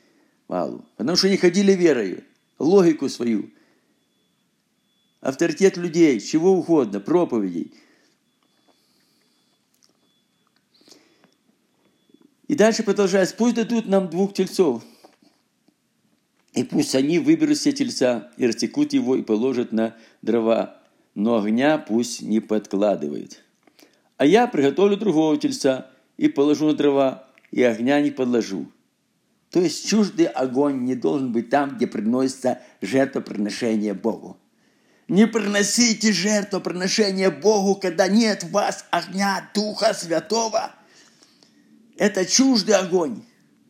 Валу. 0.52 0.84
Потому 0.98 1.16
что 1.16 1.28
они 1.28 1.38
ходили 1.38 1.72
верою, 1.72 2.24
логику 2.58 3.08
свою, 3.08 3.48
авторитет 5.22 5.78
людей, 5.78 6.20
чего 6.20 6.52
угодно, 6.52 7.00
проповедей. 7.00 7.72
И 12.48 12.54
дальше 12.54 12.82
продолжается, 12.82 13.34
пусть 13.34 13.54
дадут 13.54 13.86
нам 13.86 14.10
двух 14.10 14.34
тельцов, 14.34 14.84
и 16.52 16.64
пусть 16.64 16.94
они 16.94 17.18
выберут 17.18 17.56
все 17.56 17.72
тельца 17.72 18.30
и 18.36 18.46
растекут 18.46 18.92
его 18.92 19.16
и 19.16 19.22
положат 19.22 19.72
на 19.72 19.96
дрова, 20.20 20.82
но 21.14 21.38
огня 21.38 21.78
пусть 21.78 22.20
не 22.20 22.40
подкладывает. 22.40 23.42
А 24.18 24.26
я 24.26 24.46
приготовлю 24.46 24.98
другого 24.98 25.38
тельца 25.38 25.90
и 26.18 26.28
положу 26.28 26.66
на 26.66 26.74
дрова, 26.74 27.26
и 27.50 27.62
огня 27.62 28.02
не 28.02 28.10
подложу. 28.10 28.70
То 29.52 29.60
есть 29.60 29.86
чуждый 29.86 30.26
огонь 30.26 30.84
не 30.84 30.94
должен 30.94 31.30
быть 31.30 31.50
там, 31.50 31.76
где 31.76 31.86
приносится 31.86 32.62
жертвоприношение 32.80 33.92
Богу. 33.92 34.38
Не 35.08 35.26
приносите 35.26 36.10
жертвоприношение 36.10 37.30
Богу, 37.30 37.78
когда 37.78 38.08
нет 38.08 38.44
в 38.44 38.50
вас 38.50 38.86
огня 38.90 39.50
Духа 39.54 39.92
Святого. 39.92 40.74
Это 41.98 42.24
чуждый 42.24 42.76
огонь. 42.76 43.22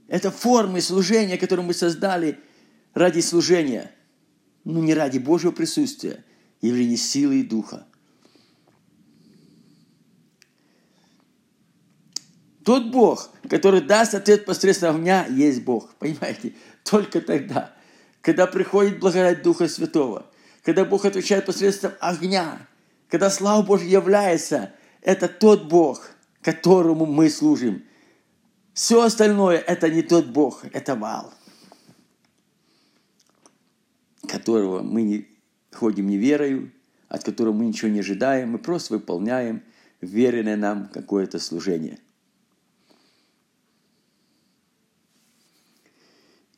Это 0.07 0.31
формы 0.31 0.81
служения, 0.81 1.37
которые 1.37 1.67
мы 1.67 1.75
создали 1.75 2.39
ради 2.95 3.19
служения. 3.19 3.91
Но 4.63 4.79
не 4.79 4.95
ради 4.95 5.19
Божьего 5.19 5.51
присутствия, 5.51 6.25
явления 6.61 6.97
силы 6.97 7.41
и 7.41 7.43
Духа. 7.43 7.89
Тот 12.65 12.91
Бог, 12.91 13.31
который 13.49 13.81
даст 13.81 14.15
ответ 14.15 14.45
посредством 14.45 14.97
огня, 14.97 15.27
есть 15.27 15.63
Бог. 15.63 15.95
Понимаете? 15.99 16.55
Только 16.85 17.21
тогда, 17.21 17.75
когда 18.21 18.47
приходит 18.47 19.01
благодать 19.01 19.43
Духа 19.43 19.69
Святого, 19.69 20.27
когда 20.63 20.85
Бог 20.85 21.05
отвечает 21.05 21.47
посредством 21.47 21.93
огня, 22.01 22.67
когда 23.09 23.31
слава 23.31 23.63
Божья 23.63 23.89
является, 23.89 24.73
это 25.01 25.29
тот 25.29 25.65
Бог, 25.65 26.11
которому 26.41 27.07
мы 27.07 27.31
служим. 27.31 27.85
Все 28.75 29.03
остальное– 29.03 29.59
это 29.67 29.91
не 29.91 30.03
тот 30.03 30.27
Бог, 30.27 30.65
это 30.73 30.95
Вал, 30.95 31.33
которого 34.29 34.83
мы 34.83 35.03
не, 35.03 35.29
ходим 35.73 36.07
не 36.07 36.17
верою, 36.17 36.73
от 37.09 37.25
которого 37.25 37.53
мы 37.53 37.67
ничего 37.67 37.91
не 37.91 38.01
ожидаем, 38.01 38.53
мы 38.53 38.59
просто 38.59 38.95
выполняем 38.95 39.63
веренное 40.01 40.57
нам 40.57 40.89
какое-то 40.89 41.39
служение– 41.39 41.99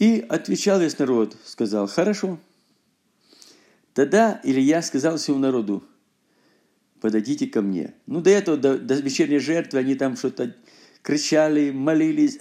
И 0.04 0.22
отвечал 0.28 0.80
весь 0.80 0.98
народ, 0.98 1.34
сказал, 1.46 1.86
хорошо. 1.86 2.38
Тогда 3.94 4.38
Илья 4.44 4.82
сказал 4.82 5.16
всему 5.16 5.38
народу, 5.38 5.82
подойдите 7.00 7.46
ко 7.46 7.62
мне. 7.62 7.94
Ну, 8.06 8.20
до 8.20 8.28
этого, 8.28 8.58
до, 8.58 8.76
до 8.76 8.96
вечерней 8.96 9.38
жертвы, 9.38 9.78
они 9.78 9.94
там 9.94 10.18
что-то 10.18 10.54
кричали, 11.00 11.70
молились. 11.70 12.38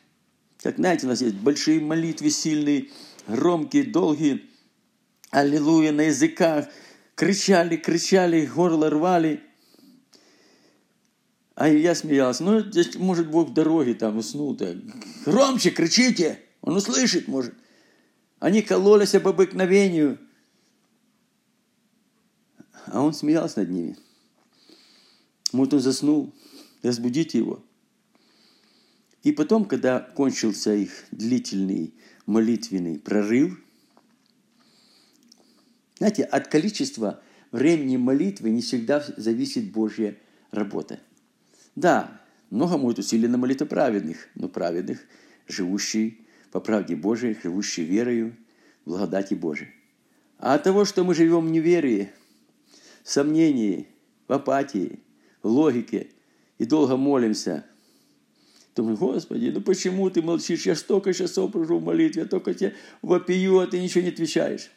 Как 0.62 0.76
знаете, 0.76 1.04
у 1.04 1.10
нас 1.10 1.20
есть 1.20 1.34
большие 1.34 1.82
молитвы 1.82 2.30
сильные, 2.30 2.88
громкие, 3.28 3.84
долгие. 3.84 4.48
Аллилуйя 5.30 5.92
на 5.92 6.06
языках. 6.06 6.64
Кричали, 7.14 7.76
кричали, 7.76 8.46
горло 8.46 8.88
рвали. 8.88 9.42
А 11.56 11.68
я 11.68 11.94
смеялся. 11.94 12.42
Ну, 12.42 12.60
здесь, 12.60 12.94
может, 12.94 13.30
Бог 13.30 13.50
в 13.50 13.52
дороге 13.52 13.92
там 13.92 14.16
уснул-то. 14.16 14.80
Громче 15.26 15.72
кричите! 15.72 16.38
Он 16.62 16.76
услышит, 16.76 17.28
может. 17.28 17.54
Они 18.38 18.62
кололись 18.62 19.14
об 19.14 19.28
обыкновению. 19.28 20.18
А 22.86 23.02
он 23.02 23.12
смеялся 23.12 23.60
над 23.60 23.70
ними. 23.70 23.96
Вот 25.52 25.74
он 25.74 25.80
заснул. 25.80 26.32
Разбудите 26.82 27.38
его. 27.38 27.62
И 29.22 29.30
потом, 29.30 29.64
когда 29.64 30.00
кончился 30.00 30.74
их 30.74 31.04
длительный 31.12 31.94
молитвенный 32.26 32.98
прорыв, 32.98 33.60
знаете, 35.98 36.24
от 36.24 36.48
количества 36.48 37.22
времени 37.52 37.96
молитвы 37.96 38.50
не 38.50 38.62
всегда 38.62 39.04
зависит 39.16 39.70
Божья 39.70 40.18
работа. 40.50 40.98
Да, 41.76 42.20
много 42.50 42.78
будет 42.78 42.98
усилий 42.98 43.28
на 43.28 43.38
молитву 43.38 43.66
праведных, 43.66 44.28
но 44.34 44.48
праведных, 44.48 45.00
живущий 45.46 46.26
по 46.52 46.60
правде 46.60 46.94
Божией, 46.94 47.36
живущий 47.42 47.82
верою, 47.82 48.36
благодати 48.84 49.34
Божией. 49.34 49.70
А 50.38 50.54
от 50.54 50.62
того, 50.62 50.84
что 50.84 51.02
мы 51.02 51.14
живем 51.14 51.46
в 51.46 51.50
неверии, 51.50 52.12
в 53.02 53.10
сомнении, 53.10 53.88
в 54.28 54.32
апатии, 54.32 55.00
в 55.42 55.48
логике 55.48 56.10
и 56.58 56.66
долго 56.66 56.96
молимся, 56.96 57.64
думаю, 58.76 58.96
Господи, 58.98 59.50
ну 59.52 59.62
почему 59.62 60.10
ты 60.10 60.20
молчишь? 60.20 60.66
Я 60.66 60.76
столько 60.76 61.14
часов 61.14 61.50
прожил 61.52 61.78
в 61.78 61.84
молитве, 61.84 62.22
я 62.22 62.28
только 62.28 62.52
тебе 62.52 62.74
вопию, 63.00 63.58
а 63.58 63.66
ты 63.66 63.80
ничего 63.80 64.02
не 64.02 64.10
отвечаешь. 64.10 64.70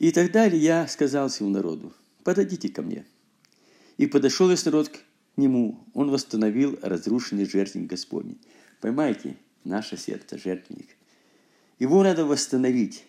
И 0.00 0.10
тогда 0.10 0.44
я 0.44 0.88
сказал 0.88 1.28
всему 1.28 1.50
народу, 1.50 1.94
подойдите 2.24 2.68
ко 2.68 2.82
мне. 2.82 3.06
И 3.96 4.06
подошел 4.06 4.48
весь 4.48 4.64
народ 4.64 4.90
нему 5.40 5.84
он 5.94 6.10
восстановил 6.10 6.78
разрушенный 6.82 7.46
жертвенник 7.46 7.90
Господний. 7.90 8.40
Понимаете, 8.80 9.36
наше 9.64 9.96
сердце, 9.96 10.38
жертвенник. 10.38 10.88
Его 11.78 12.02
надо 12.02 12.24
восстановить. 12.24 13.04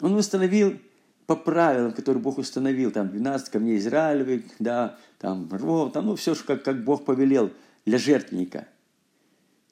Он 0.00 0.14
восстановил 0.14 0.78
по 1.26 1.36
правилам, 1.36 1.92
которые 1.92 2.22
Бог 2.22 2.38
установил, 2.38 2.90
там 2.90 3.08
12 3.08 3.48
камней 3.48 3.78
Израилевых, 3.78 4.42
да, 4.58 4.98
там 5.18 5.48
рвов, 5.50 5.92
там, 5.92 6.06
ну, 6.06 6.16
все, 6.16 6.34
как, 6.34 6.62
как 6.62 6.84
Бог 6.84 7.04
повелел 7.04 7.50
для 7.86 7.98
жертвенника. 7.98 8.68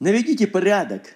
Наведите 0.00 0.46
порядок, 0.46 1.14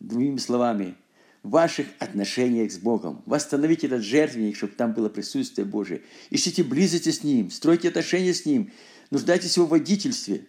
другими 0.00 0.38
словами, 0.38 0.94
в 1.42 1.50
ваших 1.50 1.86
отношениях 1.98 2.72
с 2.72 2.78
Богом. 2.78 3.22
Восстановите 3.26 3.86
этот 3.86 4.02
жертвенник, 4.02 4.56
чтобы 4.56 4.72
там 4.72 4.94
было 4.94 5.10
присутствие 5.10 5.66
Божие. 5.66 6.00
Ищите 6.30 6.64
близости 6.64 7.10
с 7.10 7.22
Ним, 7.22 7.50
стройте 7.50 7.88
отношения 7.88 8.32
с 8.32 8.46
Ним, 8.46 8.72
Нуждайтесь 9.10 9.54
в 9.54 9.56
его 9.58 9.66
водительстве, 9.66 10.46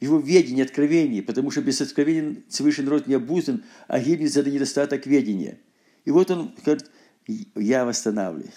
его 0.00 0.18
ведении, 0.18 0.62
откровении, 0.62 1.20
потому 1.20 1.50
что 1.50 1.62
без 1.62 1.80
откровения 1.80 2.42
свыше 2.48 2.82
народ 2.82 3.06
не 3.06 3.14
обузан, 3.14 3.64
а 3.88 4.00
гибнет 4.00 4.32
за 4.32 4.42
недостаток 4.42 5.06
ведения. 5.06 5.60
И 6.04 6.10
вот 6.10 6.30
он 6.30 6.54
говорит, 6.64 6.90
я 7.54 7.84
восстанавливаю. 7.84 8.52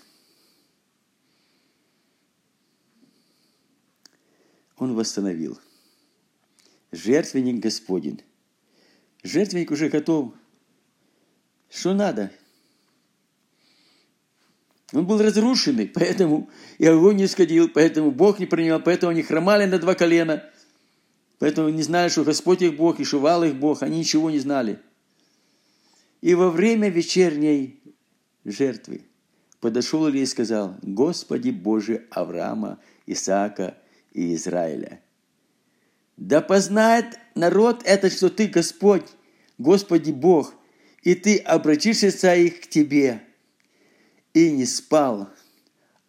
Он 4.78 4.96
восстановил. 4.96 5.60
Жертвенник 6.92 7.62
Господень. 7.62 8.22
Жертвенник 9.24 9.72
уже 9.72 9.90
готов. 9.90 10.34
Что 11.70 11.94
надо? 11.94 12.32
Он 14.94 15.06
был 15.06 15.22
разрушенный, 15.22 15.88
поэтому 15.88 16.50
и 16.78 16.86
огонь 16.86 17.18
не 17.18 17.28
сходил, 17.28 17.70
поэтому 17.70 18.12
Бог 18.12 18.40
не 18.40 18.46
принимал, 18.46 18.82
поэтому 18.82 19.12
они 19.12 19.24
хромали 19.24 19.66
на 19.66 19.80
два 19.80 19.96
колена, 19.96 20.44
поэтому 21.40 21.70
не 21.70 21.82
знали, 21.82 22.10
что 22.10 22.24
Господь 22.24 22.62
их 22.62 22.76
Бог 22.76 23.00
и 23.00 23.04
шувал 23.04 23.44
их 23.44 23.56
Бог, 23.56 23.82
они 23.82 24.00
ничего 24.00 24.30
не 24.30 24.40
знали. 24.40 24.80
И 26.22 26.36
во 26.36 26.52
время 26.52 26.90
вечерней 26.90 27.82
жертвы 28.44 29.02
подошел 29.60 30.08
Илья 30.08 30.24
и 30.24 30.28
сказал, 30.28 30.76
«Господи 30.84 31.50
Боже 31.50 32.06
Авраама, 32.12 32.80
Исаака 33.08 33.78
и 34.14 34.36
Израиля, 34.36 35.02
да 36.16 36.42
познает 36.42 37.20
народ 37.34 37.82
это, 37.86 38.10
что 38.12 38.30
Ты 38.30 38.48
Господь, 38.48 39.06
Господи 39.58 40.12
Бог, 40.12 40.54
и 41.02 41.16
Ты 41.16 41.38
обратишься 41.40 42.36
их 42.36 42.62
к 42.62 42.68
Тебе» 42.68 43.25
и 44.36 44.52
не 44.52 44.66
спал 44.66 45.30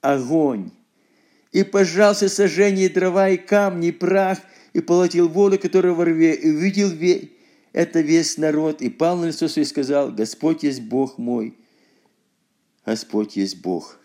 огонь, 0.02 0.72
и 1.52 1.62
пожался 1.62 2.28
сожжение 2.28 2.88
дрова 2.88 3.30
и 3.30 3.36
камни, 3.36 3.88
и 3.88 3.92
прах, 3.92 4.38
и 4.72 4.80
полотил 4.80 5.28
воду, 5.28 5.58
которая 5.58 5.94
во 5.94 6.04
рве, 6.04 6.34
и 6.34 6.50
увидел 6.50 6.90
ве... 6.90 7.30
это 7.72 8.00
весь 8.00 8.36
народ, 8.36 8.82
и 8.82 8.90
пал 8.90 9.16
на 9.16 9.26
лицо 9.26 9.46
и 9.46 9.64
сказал, 9.64 10.10
Господь 10.10 10.64
есть 10.64 10.82
Бог 10.82 11.18
мой, 11.18 11.56
Господь 12.84 13.36
есть 13.36 13.62
Бог. 13.62 13.98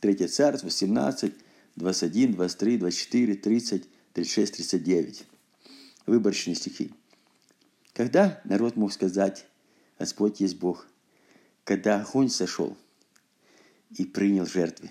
Третье 0.00 0.28
царство, 0.28 0.70
17, 0.70 1.34
21, 1.76 2.32
23, 2.32 2.78
24, 2.78 3.34
30, 3.34 3.88
36, 4.14 4.52
39. 4.54 5.26
Выборочные 6.06 6.54
стихи. 6.54 6.90
Когда 7.92 8.40
народ 8.44 8.76
мог 8.76 8.92
сказать, 8.92 9.46
Господь 9.98 10.40
есть 10.40 10.58
Бог? 10.58 10.86
Когда 11.64 12.00
огонь 12.00 12.30
сошел– 12.30 12.78
и 13.90 14.04
принял 14.04 14.46
жертвы. 14.46 14.90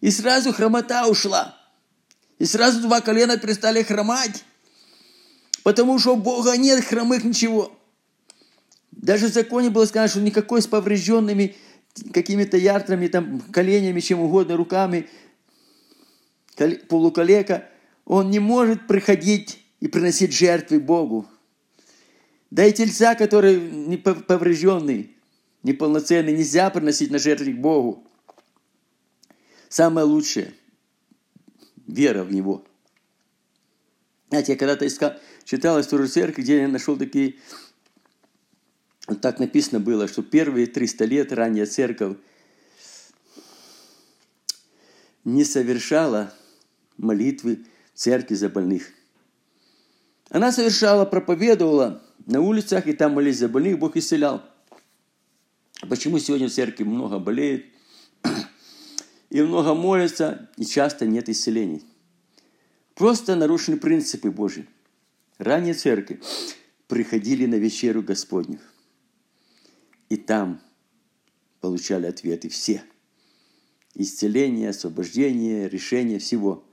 И 0.00 0.10
сразу 0.10 0.52
хромота 0.52 1.06
ушла. 1.06 1.58
И 2.38 2.44
сразу 2.44 2.80
два 2.80 3.00
колена 3.00 3.38
перестали 3.38 3.82
хромать. 3.82 4.44
Потому 5.62 5.98
что 5.98 6.14
у 6.14 6.16
Бога 6.16 6.56
нет 6.56 6.84
хромых 6.84 7.24
ничего. 7.24 7.72
Даже 8.90 9.28
в 9.28 9.32
законе 9.32 9.70
было 9.70 9.86
сказано, 9.86 10.08
что 10.08 10.20
никакой 10.20 10.62
с 10.62 10.66
поврежденными 10.66 11.56
какими-то 12.12 12.56
яртрами, 12.56 13.08
там, 13.08 13.40
коленями, 13.40 14.00
чем 14.00 14.20
угодно, 14.20 14.56
руками, 14.56 15.08
полуколека, 16.88 17.68
он 18.04 18.30
не 18.30 18.38
может 18.38 18.86
приходить 18.86 19.64
и 19.80 19.88
приносить 19.88 20.32
жертвы 20.32 20.80
Богу. 20.80 21.26
Да 22.50 22.64
и 22.64 22.72
тельца, 22.72 23.14
который 23.14 23.58
поврежденный, 24.26 25.13
неполноценный, 25.64 26.32
нельзя 26.32 26.70
приносить 26.70 27.10
на 27.10 27.18
жертвенник 27.18 27.58
Богу. 27.58 28.06
Самое 29.68 30.06
лучшее– 30.06 30.54
вера 31.88 32.22
в 32.22 32.32
Него. 32.32 32.64
Знаете, 34.28 34.52
я 34.52 34.58
когда-то 34.58 34.86
искал, 34.86 35.14
читал 35.44 35.80
историю 35.80 36.08
церкви, 36.08 36.42
где 36.42 36.60
я 36.60 36.68
нашел 36.68 36.96
такие 36.96 37.36
Вот 39.06 39.20
так 39.20 39.38
написано 39.38 39.80
было, 39.80 40.06
что 40.06 40.22
первые 40.22 40.66
300 40.66 41.04
лет 41.06 41.32
ранняя 41.32 41.66
церковь 41.66 42.16
не 45.24 45.44
совершала 45.44 46.32
молитвы 46.96 47.64
церкви 47.94 48.34
за 48.34 48.48
больных. 48.48 48.90
Она 50.30 50.52
совершала, 50.52 51.04
проповедовала 51.04 52.02
на 52.26 52.40
улицах, 52.40 52.86
и 52.86 52.92
там 52.92 53.12
молились 53.12 53.38
за 53.38 53.48
больных, 53.48 53.78
Бог 53.78 53.96
исцелял. 53.96 54.42
Почему 55.88 56.18
сегодня 56.18 56.48
в 56.48 56.52
церкви 56.52 56.84
много 56.84 57.18
болеет, 57.18 57.66
и 59.30 59.42
много 59.42 59.74
молятся, 59.74 60.50
и 60.56 60.64
часто 60.64 61.06
нет 61.06 61.28
исцелений? 61.28 61.82
Просто 62.94 63.36
нарушены 63.36 63.76
принципы 63.76 64.30
Божьи. 64.30 64.68
Ранее 65.38 65.74
церкви 65.74 66.20
приходили 66.86 67.46
на 67.46 67.56
вечеру 67.56 68.02
Господню, 68.02 68.60
и 70.08 70.16
там 70.16 70.60
получали 71.60 72.06
ответы 72.06 72.48
все– 72.48 72.82
исцеление, 73.94 74.70
освобождение, 74.70 75.68
решение 75.68 76.18
всего. 76.18 76.64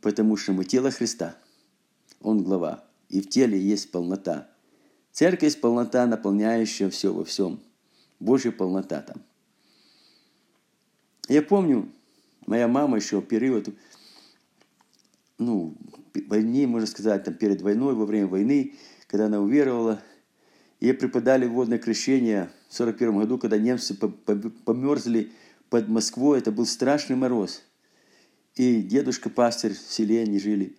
Потому 0.00 0.36
что 0.36 0.52
мы 0.52 0.64
тело 0.64 0.90
Христа. 0.90 1.36
Он 2.20 2.42
глава. 2.42 2.84
И 3.08 3.20
в 3.20 3.28
теле 3.28 3.58
есть 3.58 3.90
полнота. 3.90 4.50
Церковь 5.12 5.60
полнота, 5.60 6.06
наполняющая 6.06 6.90
все 6.90 7.12
во 7.12 7.24
всем. 7.24 7.60
Божья 8.20 8.52
полнота 8.52 9.00
там. 9.00 9.22
Я 11.28 11.42
помню, 11.42 11.88
моя 12.46 12.68
мама 12.68 12.96
еще 12.96 13.20
в 13.20 13.26
период, 13.26 13.68
ну, 15.38 15.74
войны, 16.28 16.66
можно 16.66 16.86
сказать, 16.86 17.24
там 17.24 17.34
перед 17.34 17.62
войной, 17.62 17.94
во 17.94 18.04
время 18.04 18.26
войны, 18.26 18.74
когда 19.06 19.26
она 19.26 19.40
уверовала, 19.40 20.02
ей 20.80 20.92
преподали 20.92 21.46
водное 21.46 21.78
крещение 21.78 22.50
в 22.68 22.74
41 22.74 23.18
году, 23.18 23.38
когда 23.38 23.58
немцы 23.58 23.94
померзли 23.94 25.32
под 25.70 25.88
Москвой, 25.88 26.38
это 26.38 26.52
был 26.52 26.66
страшный 26.66 27.16
мороз. 27.16 27.62
И 28.56 28.82
дедушка, 28.82 29.30
пастырь 29.30 29.74
в 29.74 29.78
селе, 29.78 30.22
они 30.22 30.38
жили, 30.38 30.76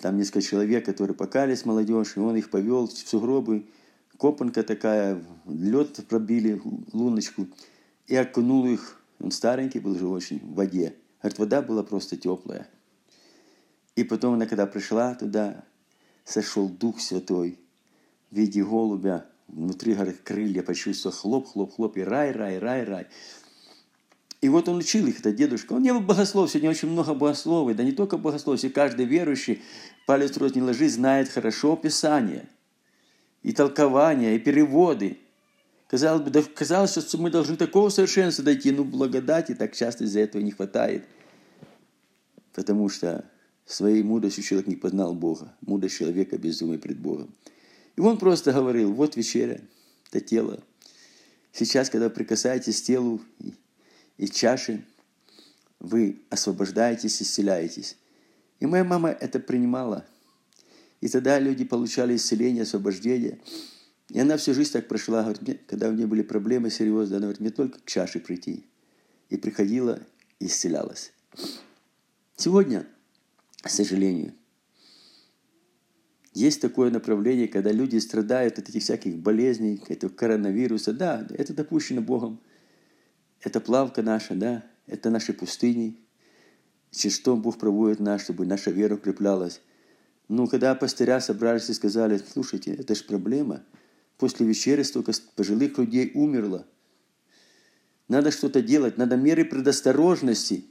там 0.00 0.18
несколько 0.18 0.42
человек, 0.42 0.84
которые 0.84 1.16
покались, 1.16 1.64
молодежь, 1.64 2.16
и 2.16 2.20
он 2.20 2.36
их 2.36 2.50
повел 2.50 2.86
в 2.88 2.92
сугробы, 2.92 3.66
копанка 4.20 4.62
такая, 4.62 5.24
лед 5.46 6.06
пробили, 6.06 6.60
луночку, 6.92 7.48
и 8.06 8.14
окунул 8.14 8.66
их, 8.66 9.00
он 9.18 9.30
старенький 9.30 9.80
был 9.80 9.98
же 9.98 10.06
очень, 10.06 10.40
в 10.40 10.54
воде. 10.54 10.94
Говорит, 11.22 11.38
вода 11.38 11.62
была 11.62 11.82
просто 11.82 12.18
теплая. 12.18 12.68
И 13.96 14.04
потом 14.04 14.34
она, 14.34 14.44
когда 14.44 14.66
пришла 14.66 15.14
туда, 15.14 15.64
сошел 16.24 16.68
Дух 16.68 17.00
Святой 17.00 17.58
в 18.30 18.36
виде 18.36 18.62
голубя, 18.62 19.24
внутри, 19.48 19.94
говорит, 19.94 20.20
крылья 20.22 20.62
почувствовал, 20.62 21.16
хлоп, 21.16 21.46
хлоп, 21.48 21.74
хлоп, 21.74 21.96
и 21.96 22.02
рай, 22.02 22.32
рай, 22.32 22.58
рай, 22.58 22.84
рай. 22.84 23.06
И 24.42 24.50
вот 24.50 24.68
он 24.68 24.78
учил 24.78 25.06
их, 25.06 25.20
это 25.20 25.32
дедушка. 25.32 25.72
Он 25.72 25.82
не 25.82 25.94
был 25.94 26.00
богослов, 26.00 26.50
сегодня 26.50 26.70
очень 26.70 26.90
много 26.90 27.14
богословов. 27.14 27.74
Да 27.74 27.84
не 27.84 27.92
только 27.92 28.18
богослов, 28.18 28.60
каждый 28.74 29.06
верующий, 29.06 29.62
палец 30.06 30.36
в 30.36 30.38
рот 30.38 30.54
не 30.56 30.62
ложи, 30.62 30.90
знает 30.90 31.30
хорошо 31.30 31.74
Писание. 31.76 32.46
И 33.42 33.52
толкования, 33.52 34.34
и 34.34 34.38
переводы. 34.38 35.18
Казалось 35.88 36.22
бы, 36.22 36.30
да, 36.30 36.42
казалось, 36.42 36.92
что 36.92 37.18
мы 37.18 37.30
должны 37.30 37.56
такого 37.56 37.88
совершенства 37.88 38.44
дойти, 38.44 38.70
но 38.70 38.84
благодати 38.84 39.54
так 39.54 39.74
часто 39.74 40.04
из-за 40.04 40.20
этого 40.20 40.42
не 40.42 40.50
хватает. 40.50 41.04
Потому 42.52 42.88
что 42.88 43.24
своей 43.64 44.02
мудростью 44.02 44.44
человек 44.44 44.68
не 44.68 44.76
познал 44.76 45.14
Бога. 45.14 45.54
Мудрость 45.62 45.96
человека 45.96 46.38
безумие 46.38 46.78
пред 46.78 46.98
Богом. 46.98 47.34
И 47.96 48.00
он 48.00 48.18
просто 48.18 48.52
говорил, 48.52 48.92
вот 48.92 49.16
вечеря, 49.16 49.60
это 50.08 50.20
тело. 50.20 50.62
Сейчас, 51.52 51.90
когда 51.90 52.10
прикасаетесь 52.10 52.80
к 52.80 52.84
телу, 52.84 53.20
и 54.16 54.28
чаши, 54.28 54.84
вы 55.80 56.20
освобождаетесь, 56.30 57.22
исцеляетесь. 57.22 57.96
И 58.60 58.66
моя 58.66 58.84
мама 58.84 59.10
это 59.10 59.40
принимала. 59.40 60.04
И 61.00 61.08
тогда 61.08 61.38
люди 61.38 61.64
получали 61.64 62.16
исцеление, 62.16 62.62
освобождение. 62.62 63.40
И 64.10 64.18
она 64.18 64.36
всю 64.36 64.54
жизнь 64.54 64.72
так 64.72 64.88
прошла. 64.88 65.22
Говорит, 65.22 65.42
мне, 65.42 65.54
когда 65.66 65.88
у 65.88 65.92
нее 65.92 66.06
были 66.06 66.22
проблемы 66.22 66.70
серьезные, 66.70 67.18
она 67.18 67.26
говорит, 67.26 67.40
мне 67.40 67.50
только 67.50 67.78
к 67.78 67.86
чаше 67.86 68.20
прийти. 68.20 68.66
И 69.28 69.36
приходила 69.36 70.00
и 70.38 70.46
исцелялась. 70.46 71.12
Сегодня, 72.36 72.86
к 73.62 73.70
сожалению, 73.70 74.34
есть 76.34 76.60
такое 76.60 76.90
направление, 76.90 77.48
когда 77.48 77.72
люди 77.72 77.96
страдают 77.98 78.58
от 78.58 78.68
этих 78.68 78.82
всяких 78.82 79.16
болезней, 79.18 79.82
этого 79.88 80.10
коронавируса. 80.10 80.92
Да, 80.92 81.26
это 81.30 81.54
допущено 81.54 82.00
Богом– 82.00 82.40
это 83.42 83.60
плавка 83.60 84.02
наша, 84.02 84.34
да, 84.34 84.64
это 84.86 85.10
наши 85.10 85.32
пустыни, 85.32 85.98
через 86.90 87.16
что 87.16 87.36
Бог 87.36 87.58
проводит 87.58 88.00
нас, 88.00 88.22
чтобы 88.22 88.46
наша 88.46 88.70
вера 88.70 88.96
укреплялась. 88.96 89.60
Ну, 90.30 90.46
когда 90.46 90.76
пастыря 90.76 91.20
собрались 91.20 91.68
и 91.70 91.74
сказали, 91.74 92.16
слушайте, 92.18 92.72
это 92.72 92.94
же 92.94 93.02
проблема. 93.02 93.64
После 94.16 94.46
вечери 94.46 94.84
столько 94.84 95.12
пожилых 95.34 95.76
людей 95.76 96.12
умерло. 96.14 96.64
Надо 98.06 98.30
что-то 98.30 98.62
делать, 98.62 98.96
надо 98.96 99.16
меры 99.16 99.44
предосторожности. 99.44 100.66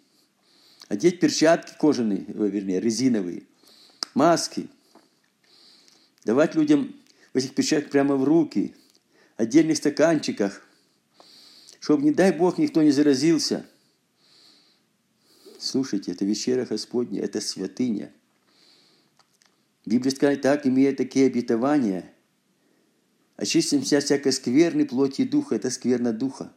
Одеть 0.87 1.19
перчатки 1.19 1.73
кожаные, 1.77 2.23
вернее, 2.27 2.79
резиновые, 2.79 3.43
маски. 4.13 4.69
Давать 6.23 6.55
людям 6.55 6.95
в 7.33 7.37
этих 7.37 7.53
перчатках 7.53 7.91
прямо 7.91 8.15
в 8.15 8.23
руки, 8.23 8.73
отдельных 9.35 9.75
стаканчиках– 9.75 10.63
чтобы, 11.79 12.03
не 12.03 12.11
дай 12.11 12.31
Бог, 12.31 12.57
никто 12.57 12.83
не 12.83 12.91
заразился. 12.91 13.65
Слушайте, 15.57 16.11
это 16.11 16.25
вечера 16.25 16.65
Господня, 16.65 17.21
это 17.21 17.41
святыня. 17.41 18.11
Библия 19.85 20.11
сказала 20.11 20.37
так, 20.37 20.65
имея 20.65 20.95
такие 20.95 21.27
обетования, 21.27 22.13
очистимся 23.37 23.99
всякой 23.99 24.33
скверной 24.33 24.85
плоти 24.85 25.21
и 25.21 25.27
духа, 25.27 25.55
это 25.55 25.69
скверна 25.69 26.13
духа. 26.13 26.53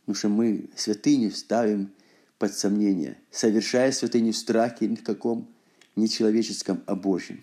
Потому 0.00 0.16
что 0.16 0.28
мы 0.28 0.70
святыню 0.76 1.30
ставим 1.30 1.92
под 2.38 2.54
сомнение, 2.54 3.18
совершая 3.30 3.90
святыню 3.92 4.32
в 4.32 4.36
страхе 4.36 4.86
ни 4.86 4.96
в 4.96 5.02
каком, 5.02 5.48
не 5.96 6.08
человеческом, 6.08 6.82
а 6.86 6.94
Божьем. 6.94 7.42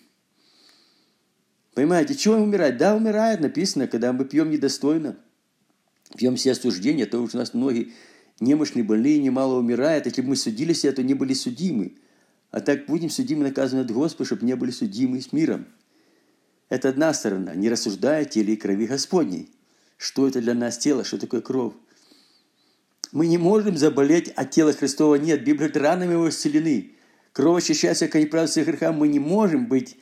Понимаете, 1.74 2.16
чего 2.16 2.36
умирать? 2.36 2.78
Да, 2.78 2.96
умирает, 2.96 3.40
написано, 3.40 3.88
когда 3.88 4.14
мы 4.14 4.26
пьем 4.26 4.50
недостойно– 4.50 5.18
пьем 6.18 6.36
все 6.36 6.52
осуждения, 6.52 7.06
то 7.06 7.20
уж 7.20 7.34
у 7.34 7.38
нас 7.38 7.54
многие 7.54 7.92
немощные, 8.40 8.84
больные, 8.84 9.20
немало 9.20 9.60
умирают. 9.60 10.06
Если 10.06 10.22
бы 10.22 10.30
мы 10.30 10.36
судили 10.36 10.74
себя, 10.74 10.94
то 10.94 11.04
не 11.04 11.14
были 11.14 11.34
судимы. 11.34 11.96
А 12.52 12.60
так 12.60 12.86
будем 12.86 13.10
судимы, 13.10 13.44
наказаны 13.44 13.82
от 13.82 13.92
Господа, 13.92 14.26
чтобы 14.26 14.46
не 14.46 14.56
были 14.56 14.72
судимы 14.72 15.22
с 15.22 15.32
миром. 15.32 15.66
Это 16.70 16.90
одна 16.90 17.14
сторона, 17.14 17.56
не 17.56 17.70
рассуждая 17.70 18.26
теле 18.26 18.54
и 18.54 18.58
крови 18.58 18.88
Господней. 18.88 19.50
Что 19.98 20.28
это 20.28 20.42
для 20.42 20.54
нас 20.54 20.78
тело, 20.78 21.04
что 21.04 21.18
такое 21.18 21.42
кровь? 21.42 21.74
Мы 23.12 23.28
не 23.28 23.38
можем 23.38 23.78
заболеть, 23.78 24.32
а 24.36 24.46
тела 24.46 24.74
Христова 24.74 25.16
нет. 25.16 25.44
Библия 25.44 25.72
ранами 25.74 26.14
его 26.14 26.30
исцелены. 26.30 26.92
Кровь 27.34 27.64
очищает 27.64 27.98
всякое 27.98 28.24
неправедство 28.24 28.62
греха. 28.62 28.92
Мы 28.92 29.08
не 29.08 29.20
можем 29.20 29.68
быть. 29.68 29.98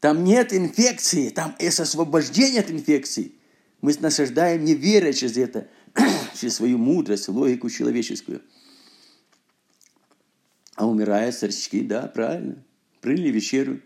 Там 0.00 0.22
нет 0.22 0.52
инфекции, 0.52 1.30
там 1.30 1.56
есть 1.58 1.80
освобождение 1.80 2.60
от 2.60 2.70
инфекции. 2.70 3.32
Мы 3.80 3.94
насаждаем 4.00 4.64
не 4.64 4.74
веря 4.74 5.12
через 5.12 5.36
это, 5.36 5.68
через 6.40 6.56
свою 6.56 6.78
мудрость, 6.78 7.28
логику 7.28 7.68
человеческую. 7.68 8.42
А 10.78 10.86
умирая 10.86 11.32
старички, 11.32 11.82
да, 11.82 12.06
правильно, 12.06 12.64
приняли 13.00 13.28
вечеру, 13.28 13.80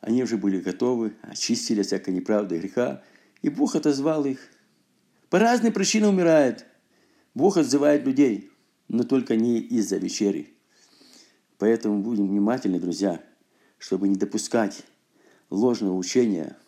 они 0.00 0.22
уже 0.22 0.36
были 0.36 0.60
готовы, 0.60 1.14
очистили 1.22 1.82
всякой 1.82 2.12
неправды 2.14 2.56
и 2.56 2.58
греха, 2.58 3.02
и 3.40 3.48
Бог 3.48 3.76
отозвал 3.76 4.24
их. 4.24 4.40
По 5.30 5.38
разным 5.38 5.72
причинам 5.72 6.14
умирает. 6.14 6.66
Бог 7.34 7.56
отзывает 7.56 8.04
людей, 8.04 8.50
но 8.88 9.04
только 9.04 9.36
не 9.36 9.60
из-за 9.60 9.96
вечери. 9.98 10.54
Поэтому 11.56 12.02
будем 12.02 12.28
внимательны, 12.28 12.80
друзья, 12.80 13.22
чтобы 13.78 14.08
не 14.08 14.16
допускать 14.16 14.82
ложного 15.50 15.96
учения– 15.96 16.56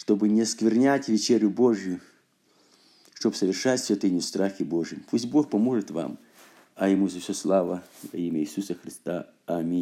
чтобы 0.00 0.30
не 0.30 0.46
сквернять 0.46 1.10
вечерю 1.10 1.50
Божью, 1.50 2.00
чтобы 3.12 3.36
совершать 3.36 3.84
святыню 3.84 4.20
в 4.20 4.24
страхе 4.24 4.64
Божьем. 4.64 5.04
Пусть 5.10 5.26
Бог 5.26 5.50
поможет 5.50 5.90
вам, 5.90 6.18
а 6.76 6.88
Ему 6.88 7.08
за 7.08 7.20
все 7.20 7.34
слава 7.34 7.82
во 8.12 8.18
имя 8.18 8.40
Иисуса 8.40 8.74
Христа. 8.74 9.28
Аминь. 9.46 9.78